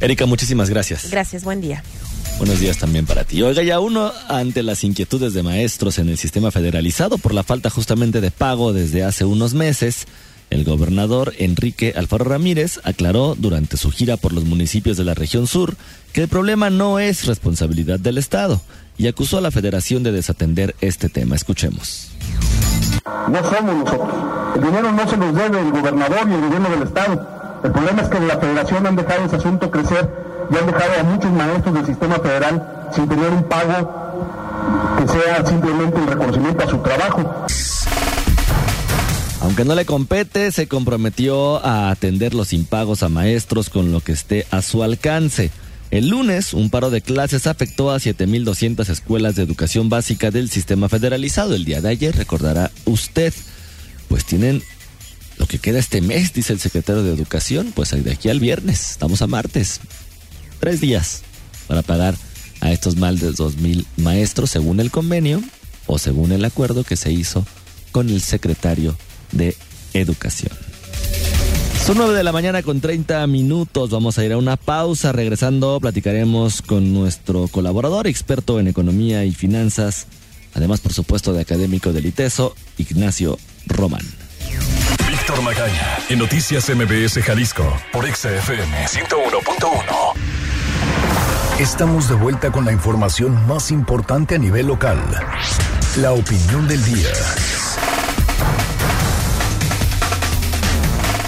Erika, 0.00 0.26
muchísimas 0.26 0.68
gracias. 0.68 1.08
Gracias, 1.10 1.44
buen 1.44 1.60
día. 1.60 1.84
Buenos 2.42 2.58
días 2.58 2.78
también 2.78 3.06
para 3.06 3.22
ti. 3.22 3.40
Oiga, 3.40 3.62
ya 3.62 3.78
uno, 3.78 4.10
ante 4.28 4.64
las 4.64 4.82
inquietudes 4.82 5.32
de 5.32 5.44
maestros 5.44 6.00
en 6.00 6.08
el 6.08 6.18
sistema 6.18 6.50
federalizado 6.50 7.16
por 7.16 7.34
la 7.34 7.44
falta 7.44 7.70
justamente 7.70 8.20
de 8.20 8.32
pago 8.32 8.72
desde 8.72 9.04
hace 9.04 9.24
unos 9.24 9.54
meses, 9.54 10.08
el 10.50 10.64
gobernador 10.64 11.34
Enrique 11.38 11.94
Alfaro 11.96 12.24
Ramírez 12.24 12.80
aclaró 12.82 13.36
durante 13.38 13.76
su 13.76 13.92
gira 13.92 14.16
por 14.16 14.32
los 14.32 14.44
municipios 14.44 14.96
de 14.96 15.04
la 15.04 15.14
región 15.14 15.46
sur 15.46 15.76
que 16.12 16.22
el 16.22 16.28
problema 16.28 16.68
no 16.68 16.98
es 16.98 17.26
responsabilidad 17.26 18.00
del 18.00 18.18
Estado 18.18 18.60
y 18.98 19.06
acusó 19.06 19.38
a 19.38 19.40
la 19.40 19.52
federación 19.52 20.02
de 20.02 20.10
desatender 20.10 20.74
este 20.80 21.08
tema. 21.08 21.36
Escuchemos. 21.36 22.08
No 23.04 23.38
somos 23.44 23.76
nosotros. 23.84 24.14
El 24.56 24.62
dinero 24.62 24.90
no 24.90 25.08
se 25.08 25.16
nos 25.16 25.32
debe 25.32 25.60
el 25.60 25.70
gobernador 25.70 26.26
ni 26.26 26.34
el 26.34 26.40
gobierno 26.40 26.70
del 26.70 26.82
Estado. 26.82 27.60
El 27.62 27.70
problema 27.70 28.02
es 28.02 28.08
que 28.08 28.18
la 28.18 28.36
federación 28.40 28.84
han 28.84 28.96
dejado 28.96 29.26
ese 29.26 29.36
asunto 29.36 29.70
crecer 29.70 30.31
y 30.52 30.56
han 30.56 30.66
dejado 30.66 31.00
a 31.00 31.02
muchos 31.02 31.32
maestros 31.32 31.74
del 31.74 31.86
sistema 31.86 32.16
federal 32.16 32.90
sin 32.94 33.08
tener 33.08 33.30
un 33.30 33.44
pago 33.44 34.02
que 34.98 35.08
sea 35.08 35.46
simplemente 35.46 35.96
un 35.96 36.06
reconocimiento 36.06 36.64
a 36.64 36.68
su 36.68 36.78
trabajo. 36.78 37.46
Aunque 39.40 39.64
no 39.64 39.74
le 39.74 39.84
compete, 39.84 40.52
se 40.52 40.68
comprometió 40.68 41.64
a 41.64 41.90
atender 41.90 42.34
los 42.34 42.52
impagos 42.52 43.02
a 43.02 43.08
maestros 43.08 43.70
con 43.70 43.90
lo 43.90 44.00
que 44.00 44.12
esté 44.12 44.46
a 44.50 44.62
su 44.62 44.82
alcance. 44.82 45.50
El 45.90 46.08
lunes, 46.08 46.54
un 46.54 46.70
paro 46.70 46.90
de 46.90 47.02
clases 47.02 47.46
afectó 47.46 47.90
a 47.90 47.96
7.200 47.96 48.88
escuelas 48.88 49.34
de 49.34 49.42
educación 49.42 49.88
básica 49.88 50.30
del 50.30 50.48
sistema 50.48 50.88
federalizado. 50.88 51.54
El 51.54 51.64
día 51.64 51.80
de 51.80 51.88
ayer, 51.88 52.16
recordará 52.16 52.70
usted, 52.86 53.34
pues 54.08 54.24
tienen 54.24 54.62
lo 55.38 55.46
que 55.46 55.58
queda 55.58 55.80
este 55.80 56.00
mes, 56.00 56.32
dice 56.32 56.52
el 56.52 56.60
secretario 56.60 57.02
de 57.02 57.12
Educación, 57.12 57.72
pues 57.74 57.90
de 57.90 58.12
aquí 58.12 58.28
al 58.28 58.38
viernes, 58.38 58.92
estamos 58.92 59.22
a 59.22 59.26
martes, 59.26 59.80
tres 60.62 60.80
días 60.80 61.22
para 61.66 61.82
pagar 61.82 62.14
a 62.60 62.70
estos 62.70 62.94
más 62.94 63.18
de 63.18 63.30
2.000 63.30 63.84
maestros 63.96 64.48
según 64.48 64.78
el 64.78 64.92
convenio 64.92 65.42
o 65.88 65.98
según 65.98 66.30
el 66.30 66.44
acuerdo 66.44 66.84
que 66.84 66.94
se 66.94 67.10
hizo 67.10 67.44
con 67.90 68.08
el 68.08 68.20
secretario 68.20 68.96
de 69.32 69.56
Educación. 69.92 70.52
Son 71.84 71.98
9 71.98 72.14
de 72.14 72.22
la 72.22 72.30
mañana 72.30 72.62
con 72.62 72.80
30 72.80 73.26
minutos. 73.26 73.90
Vamos 73.90 74.16
a 74.18 74.24
ir 74.24 74.32
a 74.32 74.38
una 74.38 74.56
pausa. 74.56 75.10
Regresando, 75.10 75.80
platicaremos 75.80 76.62
con 76.62 76.94
nuestro 76.94 77.48
colaborador, 77.48 78.06
experto 78.06 78.60
en 78.60 78.68
economía 78.68 79.24
y 79.24 79.32
finanzas, 79.32 80.06
además, 80.54 80.78
por 80.78 80.92
supuesto, 80.92 81.32
de 81.32 81.40
académico 81.40 81.92
del 81.92 82.06
ITESO, 82.06 82.54
Ignacio 82.78 83.36
Román. 83.66 84.06
Víctor 85.08 85.42
Magaña, 85.42 85.98
en 86.08 86.20
Noticias 86.20 86.70
MBS 86.70 87.20
Jalisco, 87.20 87.76
por 87.92 88.06
XFM 88.06 88.86
101.1. 88.86 90.31
Estamos 91.60 92.08
de 92.08 92.14
vuelta 92.14 92.50
con 92.50 92.64
la 92.64 92.72
información 92.72 93.46
más 93.46 93.70
importante 93.70 94.36
a 94.36 94.38
nivel 94.38 94.66
local. 94.66 94.98
La 96.00 96.12
opinión 96.12 96.66
del 96.66 96.82
día. 96.82 97.12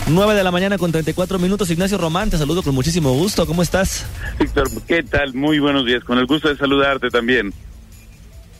9 0.09 0.35
de 0.35 0.43
la 0.43 0.51
mañana 0.51 0.79
con 0.79 0.91
34 0.91 1.39
minutos. 1.39 1.71
Ignacio 1.71 1.99
Román, 1.99 2.31
te 2.31 2.39
saludo 2.39 2.63
con 2.63 2.75
muchísimo 2.75 3.13
gusto. 3.13 3.47
¿Cómo 3.47 3.63
estás? 3.63 4.07
Víctor, 4.39 4.69
¿qué 4.89 5.03
tal? 5.03 5.35
Muy 5.35 5.59
buenos 5.59 5.85
días. 5.85 6.03
Con 6.03 6.19
el 6.19 6.27
gusto 6.27 6.49
de 6.49 6.57
saludarte 6.57 7.11
también. 7.11 7.53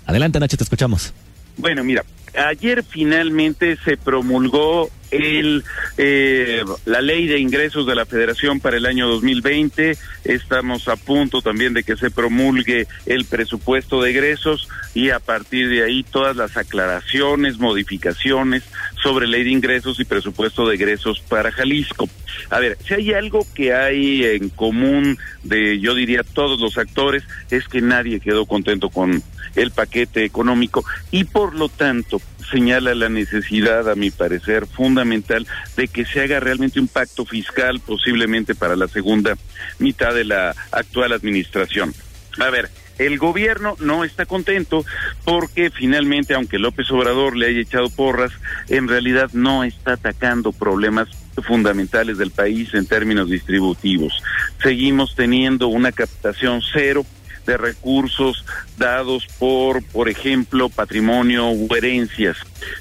Adelante, 0.07 0.39
Nacho, 0.39 0.59
te 0.59 0.65
escuchamos. 0.65 1.15
Bueno, 1.57 1.83
mira, 1.83 2.05
ayer 2.47 2.85
finalmente 2.85 3.79
se 3.85 3.97
promulgó 3.97 4.91
el, 5.15 5.65
eh, 5.97 6.65
la 6.85 7.01
ley 7.01 7.27
de 7.27 7.39
ingresos 7.39 7.87
de 7.87 7.95
la 7.95 8.07
Federación 8.07 8.61
para 8.61 8.77
el 8.77 8.87
año 8.87 9.07
2020. 9.09 9.97
Estamos 10.25 10.89
a 10.89 10.97
punto 10.97 11.41
también 11.41 11.75
de 11.75 11.85
que 11.85 11.97
se 11.97 12.11
promulgue 12.11 12.87
el 13.07 13.25
presupuesto 13.25 14.03
de 14.03 14.11
egresos 14.11 14.69
y 14.95 15.11
a 15.11 15.21
partir 15.21 15.69
de 15.69 15.85
ahí 15.85 16.03
todas 16.03 16.37
las 16.37 16.57
aclaraciones, 16.57 17.59
modificaciones 17.59 18.65
sobre 19.03 19.27
ley 19.27 19.45
de 19.45 19.51
ingresos 19.51 20.01
y 20.01 20.05
presupuesto 20.05 20.67
de 20.67 20.75
egresos 20.75 21.21
para 21.21 21.53
Jalisco. 21.53 22.09
A 22.51 22.59
ver, 22.59 22.77
si 22.87 22.95
hay 22.95 23.13
algo 23.13 23.47
que 23.55 23.75
hay 23.75 24.25
en 24.25 24.49
común 24.49 25.19
de, 25.43 25.79
yo 25.79 25.95
diría, 25.95 26.23
todos 26.23 26.61
los 26.61 26.79
actores, 26.79 27.23
es 27.51 27.69
que 27.69 27.81
nadie 27.81 28.19
quedó 28.21 28.47
contento 28.47 28.91
con 28.91 29.23
el 29.55 29.71
paquete 29.71 30.25
económico 30.25 30.85
y 31.13 31.25
por 31.25 31.55
lo 31.55 31.69
tanto 31.69 32.21
señala 32.51 32.95
la 32.95 33.09
necesidad, 33.09 33.89
a 33.89 33.95
mi 33.95 34.11
parecer, 34.11 34.67
fundamental 34.67 35.04
de 35.05 35.89
que 35.89 36.05
se 36.05 36.21
haga 36.21 36.41
realmente 36.41 36.81
un 36.81 36.89
pacto 36.89 37.25
fiscal 37.25 37.81
posiblemente 37.81 38.55
para 38.55 38.77
la 38.77 38.89
segunda 38.89 39.37
mitad 39.79 40.15
de 40.15 40.25
la 40.25 40.55
actual 40.73 41.13
administración. 41.13 41.95
A 42.39 42.51
ver, 42.51 42.71
el 42.99 43.19
gobierno 43.19 43.77
no 43.81 44.05
está 44.05 44.25
contento 44.27 44.85
porque 45.25 45.71
finalmente, 45.71 46.35
aunque 46.35 46.59
López 46.59 46.91
Obrador 46.91 47.37
le 47.37 47.47
haya 47.47 47.61
echado 47.61 47.91
porras, 47.91 48.33
en 48.69 48.89
realidad 48.89 49.31
no 49.33 49.65
está 49.65 49.95
atacando 49.95 50.53
problemas 50.53 51.09
fundamentales 51.43 52.19
del 52.19 52.31
país 52.31 52.73
en 52.75 52.87
términos 52.87 53.29
distributivos. 53.29 54.23
Seguimos 54.63 55.15
teniendo 55.17 55.69
una 55.69 55.91
captación 55.93 56.63
cero 56.73 57.05
de 57.47 57.57
recursos 57.57 58.45
dados 58.79 59.27
por, 59.39 59.83
por 59.85 60.09
ejemplo, 60.09 60.69
patrimonio 60.69 61.51
u 61.51 61.69
herencias. 61.75 62.37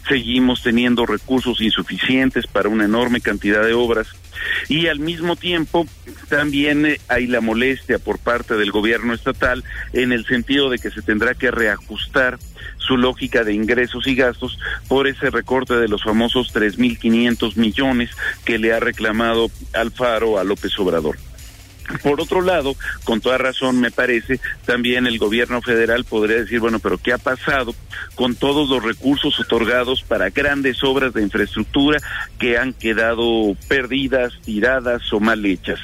Seguimos 0.08 0.64
teniendo 0.64 1.06
recursos 1.06 1.62
insuficientes 1.62 2.48
para 2.48 2.70
una 2.70 2.86
enorme 2.86 3.22
cantidad 3.22 3.64
de 3.64 3.74
obras 3.74 4.08
y 4.70 4.88
al 4.88 5.00
mismo 5.00 5.36
tiempo 5.36 5.86
también 6.30 6.86
eh, 6.86 7.00
hay 7.08 7.28
la 7.28 7.42
molestia 7.42 8.00
por 8.00 8.20
parte 8.20 8.56
del 8.56 8.72
gobierno 8.72 9.14
estatal 9.14 9.64
en 9.94 10.12
el 10.12 10.26
sentido 10.26 10.70
de 10.70 10.80
que 10.80 10.92
se 10.92 11.02
tendrá 11.02 11.34
que 11.34 11.52
reajustar 11.52 12.40
su 12.78 12.98
lógica 12.98 13.44
de 13.44 13.54
ingresos 13.54 14.08
y 14.08 14.16
gastos 14.16 14.60
por 14.88 15.08
ese 15.08 15.30
recorte 15.30 15.76
de 15.76 15.88
los 15.88 16.04
famosos 16.04 16.54
3.500 16.54 17.56
millones 17.56 18.10
que 18.44 18.58
le 18.58 18.74
ha 18.74 18.80
reclamado 18.80 19.50
Alfaro 19.74 20.38
a 20.38 20.44
López 20.44 20.78
Obrador. 20.80 21.18
Por 22.02 22.22
otro 22.22 22.42
lado, 22.42 22.76
con 23.04 23.22
toda 23.22 23.38
razón 23.38 23.80
me 23.80 23.92
parece, 23.92 24.40
también 24.66 25.06
el 25.08 25.18
gobierno 25.18 25.62
federal 25.62 26.06
podría 26.06 26.38
decir, 26.38 26.60
bueno, 26.60 26.80
pero 26.80 26.98
¿qué 26.98 27.14
ha 27.14 27.18
pasado 27.18 27.76
con 28.16 28.36
todos 28.36 28.70
los 28.70 28.84
recursos 28.84 29.40
otorgados 29.40 30.04
para 30.04 30.30
grandes 30.30 30.84
obras 30.84 31.14
de 31.14 31.24
infraestructura 31.24 32.00
que 32.40 32.58
han 32.58 32.74
quedado 32.74 33.56
perdidas, 33.68 34.34
tiradas 34.44 35.12
o 35.12 35.20
mal 35.20 35.46
hechas? 35.46 35.80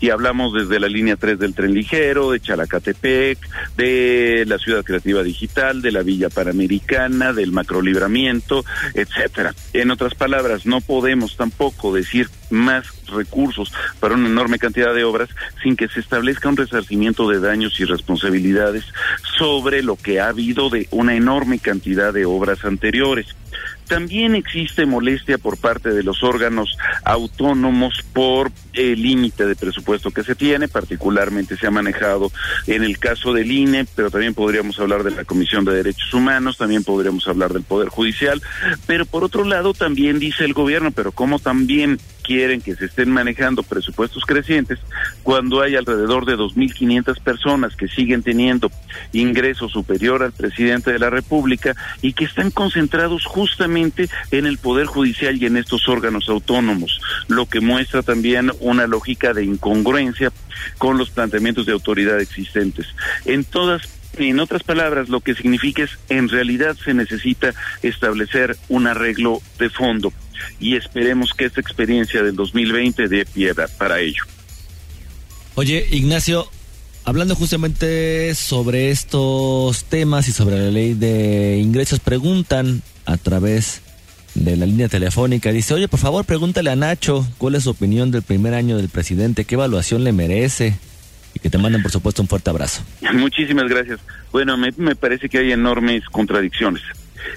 Y 0.00 0.10
hablamos 0.10 0.52
desde 0.54 0.80
la 0.80 0.88
línea 0.88 1.16
3 1.16 1.38
del 1.38 1.54
tren 1.54 1.74
ligero, 1.74 2.30
de 2.30 2.40
Chalacatepec, 2.40 3.38
de 3.76 4.44
la 4.46 4.58
ciudad 4.58 4.84
creativa 4.84 5.22
digital, 5.22 5.82
de 5.82 5.92
la 5.92 6.02
Villa 6.02 6.30
Panamericana, 6.30 7.32
del 7.32 7.52
macrolibramiento, 7.52 8.64
etcétera. 8.94 9.54
En 9.72 9.90
otras 9.90 10.14
palabras, 10.14 10.66
no 10.66 10.80
podemos 10.80 11.36
tampoco 11.36 11.94
decir 11.94 12.28
más 12.50 12.86
recursos 13.08 13.72
para 14.00 14.14
una 14.14 14.28
enorme 14.28 14.58
cantidad 14.58 14.94
de 14.94 15.04
obras 15.04 15.28
sin 15.62 15.76
que 15.76 15.88
se 15.88 16.00
establezca 16.00 16.48
un 16.48 16.56
resarcimiento 16.56 17.28
de 17.28 17.40
daños 17.40 17.78
y 17.80 17.84
responsabilidades 17.84 18.84
sobre 19.36 19.82
lo 19.82 19.96
que 19.96 20.20
ha 20.20 20.28
habido 20.28 20.70
de 20.70 20.88
una 20.90 21.14
enorme 21.14 21.58
cantidad 21.58 22.12
de 22.12 22.24
obras 22.24 22.64
anteriores. 22.64 23.26
También 23.88 24.34
existe 24.34 24.86
molestia 24.86 25.38
por 25.38 25.58
parte 25.58 25.90
de 25.90 26.02
los 26.02 26.22
órganos 26.22 26.76
autónomos 27.04 28.02
por 28.12 28.50
el 28.72 29.02
límite 29.02 29.46
de 29.46 29.56
presupuesto 29.56 30.10
que 30.10 30.24
se 30.24 30.34
tiene, 30.34 30.68
particularmente 30.68 31.56
se 31.56 31.66
ha 31.66 31.70
manejado 31.70 32.32
en 32.66 32.82
el 32.82 32.98
caso 32.98 33.32
del 33.32 33.50
INE, 33.50 33.86
pero 33.94 34.10
también 34.10 34.34
podríamos 34.34 34.78
hablar 34.80 35.04
de 35.04 35.10
la 35.10 35.24
Comisión 35.24 35.64
de 35.64 35.74
Derechos 35.74 36.12
Humanos, 36.12 36.58
también 36.58 36.84
podríamos 36.84 37.26
hablar 37.28 37.52
del 37.52 37.62
Poder 37.62 37.88
Judicial, 37.88 38.42
pero 38.86 39.06
por 39.06 39.24
otro 39.24 39.44
lado 39.44 39.74
también 39.74 40.18
dice 40.18 40.44
el 40.44 40.54
gobierno, 40.54 40.90
pero 40.90 41.12
como 41.12 41.38
también 41.38 41.98
quieren 42.24 42.60
que 42.60 42.74
se 42.74 42.86
estén 42.86 43.10
manejando 43.10 43.62
presupuestos 43.62 44.24
crecientes 44.24 44.78
cuando 45.22 45.60
hay 45.60 45.76
alrededor 45.76 46.24
de 46.24 46.36
2.500 46.36 47.20
personas 47.20 47.76
que 47.76 47.86
siguen 47.86 48.22
teniendo 48.22 48.70
ingreso 49.12 49.68
superior 49.68 50.22
al 50.22 50.32
presidente 50.32 50.92
de 50.92 50.98
la 50.98 51.10
República 51.10 51.76
y 52.02 52.14
que 52.14 52.24
están 52.24 52.50
concentrados 52.50 53.26
justamente 53.26 54.08
en 54.30 54.46
el 54.46 54.58
Poder 54.58 54.86
Judicial 54.86 55.36
y 55.36 55.46
en 55.46 55.58
estos 55.58 55.88
órganos 55.88 56.28
autónomos, 56.28 57.00
lo 57.28 57.46
que 57.46 57.60
muestra 57.60 58.02
también 58.02 58.50
una 58.60 58.86
lógica 58.86 59.34
de 59.34 59.44
incongruencia 59.44 60.32
con 60.78 60.96
los 60.96 61.10
planteamientos 61.10 61.66
de 61.66 61.72
autoridad 61.72 62.20
existentes. 62.20 62.86
En 63.26 63.44
todas 63.44 63.82
en 64.18 64.40
otras 64.40 64.62
palabras, 64.62 65.08
lo 65.08 65.20
que 65.20 65.34
significa 65.34 65.84
es, 65.84 65.90
en 66.08 66.28
realidad 66.28 66.76
se 66.82 66.94
necesita 66.94 67.54
establecer 67.82 68.56
un 68.68 68.86
arreglo 68.86 69.40
de 69.58 69.70
fondo. 69.70 70.12
Y 70.60 70.76
esperemos 70.76 71.32
que 71.32 71.46
esta 71.46 71.60
experiencia 71.60 72.22
del 72.22 72.36
2020 72.36 73.08
dé 73.08 73.24
piedra 73.24 73.68
para 73.78 74.00
ello. 74.00 74.24
Oye, 75.54 75.86
Ignacio, 75.90 76.48
hablando 77.04 77.34
justamente 77.34 78.34
sobre 78.34 78.90
estos 78.90 79.84
temas 79.84 80.28
y 80.28 80.32
sobre 80.32 80.58
la 80.58 80.70
ley 80.70 80.94
de 80.94 81.58
ingresos, 81.58 82.00
preguntan 82.00 82.82
a 83.06 83.16
través 83.16 83.80
de 84.34 84.56
la 84.56 84.66
línea 84.66 84.88
telefónica, 84.88 85.52
dice, 85.52 85.74
oye, 85.74 85.86
por 85.86 86.00
favor, 86.00 86.24
pregúntale 86.24 86.70
a 86.70 86.76
Nacho 86.76 87.26
cuál 87.38 87.54
es 87.54 87.64
su 87.64 87.70
opinión 87.70 88.10
del 88.10 88.22
primer 88.22 88.54
año 88.54 88.76
del 88.76 88.88
presidente, 88.88 89.44
qué 89.44 89.54
evaluación 89.54 90.02
le 90.02 90.12
merece 90.12 90.76
que 91.40 91.50
te 91.50 91.58
manden, 91.58 91.82
por 91.82 91.90
supuesto, 91.90 92.22
un 92.22 92.28
fuerte 92.28 92.50
abrazo. 92.50 92.82
Muchísimas 93.12 93.68
gracias. 93.68 94.00
Bueno, 94.32 94.56
me, 94.56 94.72
me 94.76 94.96
parece 94.96 95.28
que 95.28 95.38
hay 95.38 95.52
enormes 95.52 96.04
contradicciones. 96.06 96.82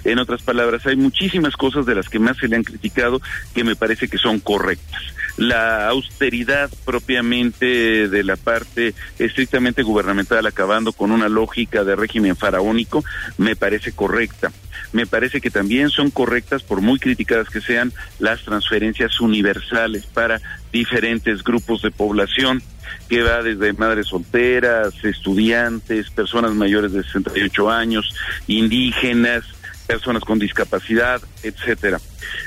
En 0.04 0.20
otras 0.20 0.42
palabras, 0.42 0.86
hay 0.86 0.96
muchísimas 0.96 1.56
cosas 1.56 1.86
de 1.86 1.96
las 1.96 2.10
que 2.10 2.20
más 2.20 2.38
se 2.38 2.48
le 2.48 2.56
han 2.56 2.64
criticado 2.64 3.22
que 3.54 3.64
me 3.64 3.76
parece 3.76 4.08
que 4.08 4.18
son 4.18 4.40
correctas. 4.40 5.02
La 5.38 5.88
austeridad 5.88 6.70
propiamente 6.84 8.08
de 8.08 8.24
la 8.24 8.36
parte 8.36 8.96
estrictamente 9.20 9.84
gubernamental, 9.84 10.46
acabando 10.46 10.94
con 10.94 11.12
una 11.12 11.30
lógica 11.30 11.84
de 11.84 11.96
régimen 11.96 12.36
faraónico, 12.36 13.04
me 13.38 13.56
parece 13.56 13.92
correcta. 13.92 14.52
Me 14.94 15.06
parece 15.06 15.42
que 15.42 15.52
también 15.52 15.90
son 15.90 16.12
correctas, 16.12 16.64
por 16.64 16.82
muy 16.82 16.98
criticadas 16.98 17.50
que 17.50 17.62
sean, 17.62 17.92
las 18.20 18.44
transferencias 18.44 19.20
universales 19.20 20.06
para 20.06 20.42
diferentes 20.72 21.44
grupos 21.44 21.82
de 21.82 21.92
población 21.92 22.62
que 23.10 23.24
va 23.24 23.42
desde 23.42 23.74
madres 23.74 24.08
solteras, 24.08 24.94
estudiantes, 25.04 26.10
personas 26.10 26.54
mayores 26.54 26.94
de 26.94 27.04
68 27.04 27.70
años, 27.70 28.16
indígenas, 28.48 29.46
personas 29.88 30.24
con 30.24 30.38
discapacidad, 30.38 31.22
etcétera. 31.44 32.00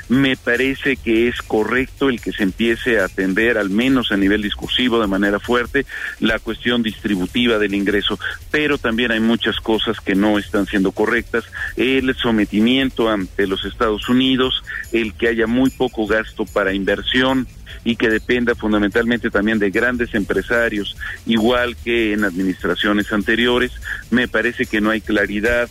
Me 0.09 0.35
parece 0.35 0.95
que 0.95 1.27
es 1.27 1.41
correcto 1.41 2.09
el 2.09 2.21
que 2.21 2.31
se 2.31 2.43
empiece 2.43 2.99
a 2.99 3.05
atender, 3.05 3.57
al 3.57 3.69
menos 3.69 4.11
a 4.11 4.17
nivel 4.17 4.41
discursivo, 4.41 5.01
de 5.01 5.07
manera 5.07 5.39
fuerte, 5.39 5.85
la 6.19 6.39
cuestión 6.39 6.83
distributiva 6.83 7.57
del 7.57 7.73
ingreso, 7.73 8.19
pero 8.51 8.77
también 8.77 9.11
hay 9.11 9.19
muchas 9.19 9.57
cosas 9.57 9.99
que 9.99 10.15
no 10.15 10.37
están 10.37 10.67
siendo 10.67 10.91
correctas. 10.91 11.45
El 11.75 12.15
sometimiento 12.15 13.09
ante 13.09 13.47
los 13.47 13.65
Estados 13.65 14.07
Unidos, 14.07 14.63
el 14.91 15.13
que 15.13 15.29
haya 15.29 15.47
muy 15.47 15.71
poco 15.71 16.05
gasto 16.05 16.45
para 16.45 16.73
inversión, 16.73 17.47
y 17.83 17.95
que 17.95 18.09
dependa 18.09 18.53
fundamentalmente 18.55 19.29
también 19.29 19.59
de 19.59 19.71
grandes 19.71 20.13
empresarios, 20.13 20.95
igual 21.25 21.75
que 21.83 22.13
en 22.13 22.23
administraciones 22.23 23.11
anteriores. 23.11 23.71
Me 24.11 24.27
parece 24.27 24.65
que 24.65 24.81
no 24.81 24.91
hay 24.91 25.01
claridad 25.01 25.69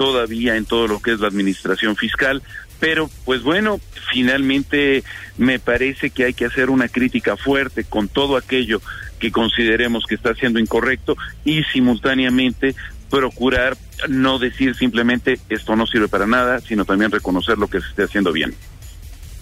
todavía 0.00 0.56
en 0.56 0.64
todo 0.64 0.88
lo 0.88 1.02
que 1.02 1.12
es 1.12 1.20
la 1.20 1.26
administración 1.26 1.94
fiscal, 1.94 2.42
pero 2.78 3.10
pues 3.26 3.42
bueno, 3.42 3.78
finalmente 4.10 5.04
me 5.36 5.58
parece 5.58 6.08
que 6.08 6.24
hay 6.24 6.32
que 6.32 6.46
hacer 6.46 6.70
una 6.70 6.88
crítica 6.88 7.36
fuerte 7.36 7.84
con 7.84 8.08
todo 8.08 8.38
aquello 8.38 8.80
que 9.18 9.30
consideremos 9.30 10.04
que 10.08 10.14
está 10.14 10.34
siendo 10.34 10.58
incorrecto 10.58 11.18
y 11.44 11.64
simultáneamente 11.64 12.74
procurar 13.10 13.76
no 14.08 14.38
decir 14.38 14.74
simplemente 14.74 15.38
esto 15.50 15.76
no 15.76 15.86
sirve 15.86 16.08
para 16.08 16.26
nada, 16.26 16.60
sino 16.60 16.86
también 16.86 17.10
reconocer 17.10 17.58
lo 17.58 17.68
que 17.68 17.82
se 17.82 17.88
esté 17.88 18.04
haciendo 18.04 18.32
bien. 18.32 18.54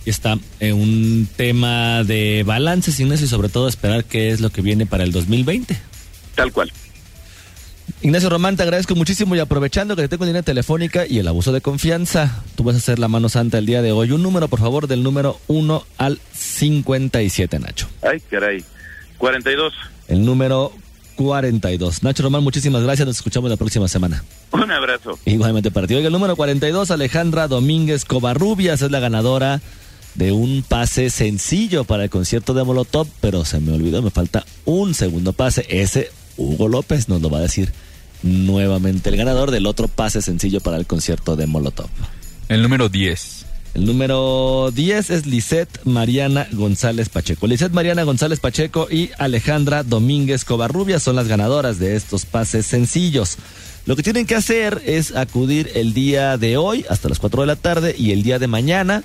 Está 0.07 0.39
en 0.59 0.75
un 0.75 1.29
tema 1.37 2.03
de 2.03 2.43
balance, 2.45 2.91
sin 2.91 3.13
eso 3.13 3.27
y 3.27 3.29
sobre 3.29 3.49
todo 3.49 3.69
esperar 3.69 4.05
qué 4.05 4.31
es 4.31 4.41
lo 4.41 4.51
que 4.51 4.61
viene 4.61 4.87
para 4.87 5.05
el 5.05 5.13
2020. 5.13 5.79
Tal 6.35 6.51
cual. 6.51 6.73
Ignacio 8.03 8.31
Román, 8.31 8.57
te 8.57 8.63
agradezco 8.63 8.95
muchísimo 8.95 9.35
y 9.35 9.41
aprovechando 9.41 9.97
que 9.97 10.03
te 10.03 10.09
tengo 10.09 10.25
línea 10.25 10.43
telefónica 10.43 11.07
y 11.07 11.19
el 11.19 11.29
abuso 11.29 11.53
de 11.53 11.61
confianza, 11.61 12.43
tú 12.55 12.63
vas 12.65 12.77
a 12.77 12.79
hacer 12.79 12.99
la 12.99 13.09
mano 13.09 13.29
santa 13.29 13.59
el 13.59 13.67
día 13.67 13.83
de 13.83 13.93
hoy. 13.93 14.13
Un 14.13 14.23
número, 14.23 14.49
por 14.49 14.61
favor, 14.61 14.87
del 14.87 15.03
número 15.03 15.41
1 15.49 15.85
al 15.99 16.21
57, 16.33 17.59
Nacho. 17.59 17.89
Ay, 18.03 18.21
caray. 18.31 18.65
42. 19.19 19.75
El 20.07 20.25
número 20.25 20.73
42. 21.17 22.05
Nacho 22.05 22.23
Román, 22.23 22.45
muchísimas 22.45 22.83
gracias. 22.83 23.07
Nos 23.07 23.17
escuchamos 23.17 23.51
la 23.51 23.57
próxima 23.57 23.89
semana. 23.89 24.23
Un 24.53 24.71
abrazo. 24.71 25.19
Igualmente 25.25 25.71
para 25.71 25.87
ti. 25.87 25.95
Oiga, 25.95 26.07
el 26.07 26.13
número 26.13 26.37
42, 26.37 26.91
Alejandra 26.93 27.49
Domínguez 27.49 28.05
Covarrubias, 28.05 28.81
es 28.83 28.91
la 28.91 29.01
ganadora 29.01 29.61
de 30.15 30.33
un 30.33 30.65
pase 30.67 31.11
sencillo 31.11 31.85
para 31.85 32.05
el 32.05 32.11
concierto 32.11 32.55
de 32.55 32.65
Molotov, 32.65 33.07
pero 33.21 33.45
se 33.45 33.61
me 33.61 33.73
olvidó, 33.73 34.03
me 34.03 34.11
falta 34.11 34.45
un 34.65 34.95
segundo 34.95 35.33
pase. 35.33 35.67
Ese 35.69 36.11
Hugo 36.39 36.69
López 36.69 37.09
nos 37.09 37.21
lo 37.21 37.29
va 37.29 37.39
a 37.39 37.43
decir 37.43 37.73
nuevamente 38.23 39.11
el 39.11 39.17
ganador 39.17 39.51
del 39.51 39.67
otro 39.67 39.89
pase 39.89 40.23
sencillo 40.23 40.61
para 40.61 40.79
el 40.79 40.87
concierto 40.87 41.37
de 41.37 41.47
Molotov. 41.47 41.89
El 42.49 42.63
número 42.63 42.89
10. 42.89 43.45
El 43.75 43.85
número 43.85 44.71
10 44.75 45.11
es 45.11 45.27
Lisette 45.27 45.85
Mariana 45.85 46.49
González 46.53 47.11
Pacheco. 47.11 47.47
Lisette 47.47 47.73
Mariana 47.73 48.03
González 48.03 48.41
Pacheco 48.41 48.89
y 48.91 49.11
Alejandra 49.19 49.83
Domínguez 49.83 50.45
Covarrubia 50.45 50.99
son 50.99 51.17
las 51.17 51.29
ganadoras 51.29 51.79
de 51.79 51.95
estos 51.95 52.25
pases 52.25 52.67
sencillos. 52.67 53.37
Lo 53.87 53.95
que 53.95 54.03
tienen 54.03 54.27
que 54.27 54.35
hacer 54.35 54.83
es 54.85 55.15
acudir 55.15 55.71
el 55.75 55.95
día 55.95 56.39
de 56.39 56.57
hoy 56.57 56.87
hasta 56.89 57.09
las 57.09 57.19
4 57.19 57.43
de 57.43 57.47
la 57.47 57.57
tarde 57.57 57.95
y 57.97 58.13
el 58.13 58.23
día 58.23 58.39
de 58.39 58.47
mañana 58.47 59.05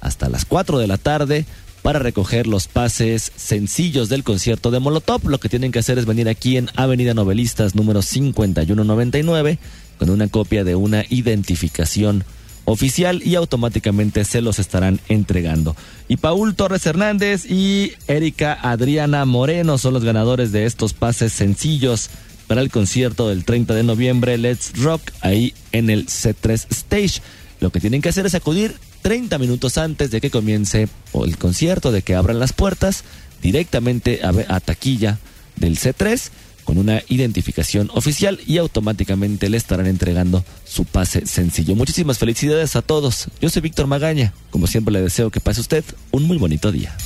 hasta 0.00 0.28
las 0.28 0.44
4 0.44 0.78
de 0.78 0.86
la 0.86 0.98
tarde 0.98 1.44
para 1.84 1.98
recoger 1.98 2.46
los 2.46 2.66
pases 2.66 3.30
sencillos 3.36 4.08
del 4.08 4.24
concierto 4.24 4.70
de 4.70 4.80
Molotov. 4.80 5.28
Lo 5.28 5.38
que 5.38 5.50
tienen 5.50 5.70
que 5.70 5.80
hacer 5.80 5.98
es 5.98 6.06
venir 6.06 6.30
aquí 6.30 6.56
en 6.56 6.70
Avenida 6.76 7.12
Novelistas 7.12 7.74
número 7.74 8.00
5199 8.00 9.58
con 9.98 10.08
una 10.08 10.28
copia 10.28 10.64
de 10.64 10.76
una 10.76 11.04
identificación 11.10 12.24
oficial 12.64 13.20
y 13.22 13.34
automáticamente 13.34 14.24
se 14.24 14.40
los 14.40 14.58
estarán 14.58 14.98
entregando. 15.10 15.76
Y 16.08 16.16
Paul 16.16 16.54
Torres 16.54 16.86
Hernández 16.86 17.44
y 17.44 17.92
Erika 18.08 18.54
Adriana 18.62 19.26
Moreno 19.26 19.76
son 19.76 19.92
los 19.92 20.04
ganadores 20.04 20.52
de 20.52 20.64
estos 20.64 20.94
pases 20.94 21.34
sencillos 21.34 22.08
para 22.46 22.62
el 22.62 22.70
concierto 22.70 23.28
del 23.28 23.44
30 23.44 23.74
de 23.74 23.82
noviembre 23.82 24.38
Let's 24.38 24.72
Rock 24.78 25.02
ahí 25.20 25.52
en 25.72 25.90
el 25.90 26.06
C3 26.06 26.64
Stage. 26.70 27.20
Lo 27.60 27.68
que 27.68 27.80
tienen 27.80 28.00
que 28.00 28.08
hacer 28.08 28.24
es 28.24 28.34
acudir 28.34 28.74
30 29.04 29.36
minutos 29.36 29.76
antes 29.76 30.10
de 30.10 30.22
que 30.22 30.30
comience 30.30 30.88
el 31.12 31.36
concierto, 31.36 31.92
de 31.92 32.00
que 32.00 32.14
abran 32.14 32.38
las 32.38 32.54
puertas, 32.54 33.04
directamente 33.42 34.20
a, 34.22 34.60
taquilla 34.60 35.18
del 35.56 35.78
C3 35.78 36.30
con 36.64 36.78
una 36.78 37.02
identificación 37.08 37.90
oficial 37.92 38.40
y 38.46 38.56
automáticamente 38.56 39.50
le 39.50 39.58
estarán 39.58 39.88
entregando 39.88 40.42
su 40.64 40.86
pase 40.86 41.26
sencillo. 41.26 41.74
Muchísimas 41.74 42.16
felicidades 42.16 42.76
a 42.76 42.80
todos. 42.80 43.26
Yo 43.42 43.50
soy 43.50 43.60
Víctor 43.60 43.88
Magaña. 43.88 44.32
Como 44.48 44.66
siempre 44.66 44.92
le 44.94 45.02
deseo 45.02 45.28
que 45.28 45.40
pase 45.40 45.60
usted 45.60 45.84
un 46.10 46.22
muy 46.22 46.38
bonito 46.38 46.72
día. 46.72 46.96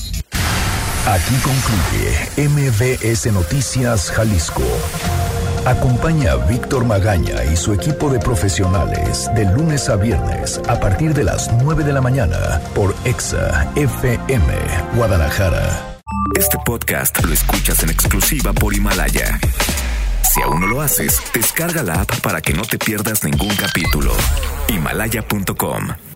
Aquí 1.04 1.34
concluye 1.42 2.48
MBS 2.48 3.32
Noticias 3.32 4.12
Jalisco. 4.12 4.62
Acompaña 5.68 6.32
a 6.32 6.36
Víctor 6.36 6.86
Magaña 6.86 7.44
y 7.44 7.54
su 7.54 7.74
equipo 7.74 8.08
de 8.08 8.18
profesionales 8.18 9.28
de 9.34 9.44
lunes 9.44 9.90
a 9.90 9.96
viernes 9.96 10.58
a 10.66 10.80
partir 10.80 11.12
de 11.12 11.24
las 11.24 11.52
9 11.62 11.84
de 11.84 11.92
la 11.92 12.00
mañana 12.00 12.58
por 12.74 12.94
Exa 13.04 13.70
FM 13.76 14.46
Guadalajara. 14.94 15.98
Este 16.38 16.56
podcast 16.64 17.22
lo 17.22 17.34
escuchas 17.34 17.82
en 17.82 17.90
exclusiva 17.90 18.54
por 18.54 18.72
Himalaya. 18.72 19.38
Si 20.22 20.40
aún 20.40 20.62
no 20.62 20.68
lo 20.68 20.80
haces, 20.80 21.20
descarga 21.34 21.82
la 21.82 22.00
app 22.00 22.18
para 22.22 22.40
que 22.40 22.54
no 22.54 22.62
te 22.62 22.78
pierdas 22.78 23.22
ningún 23.22 23.54
capítulo. 23.54 24.14
Himalaya.com 24.68 26.07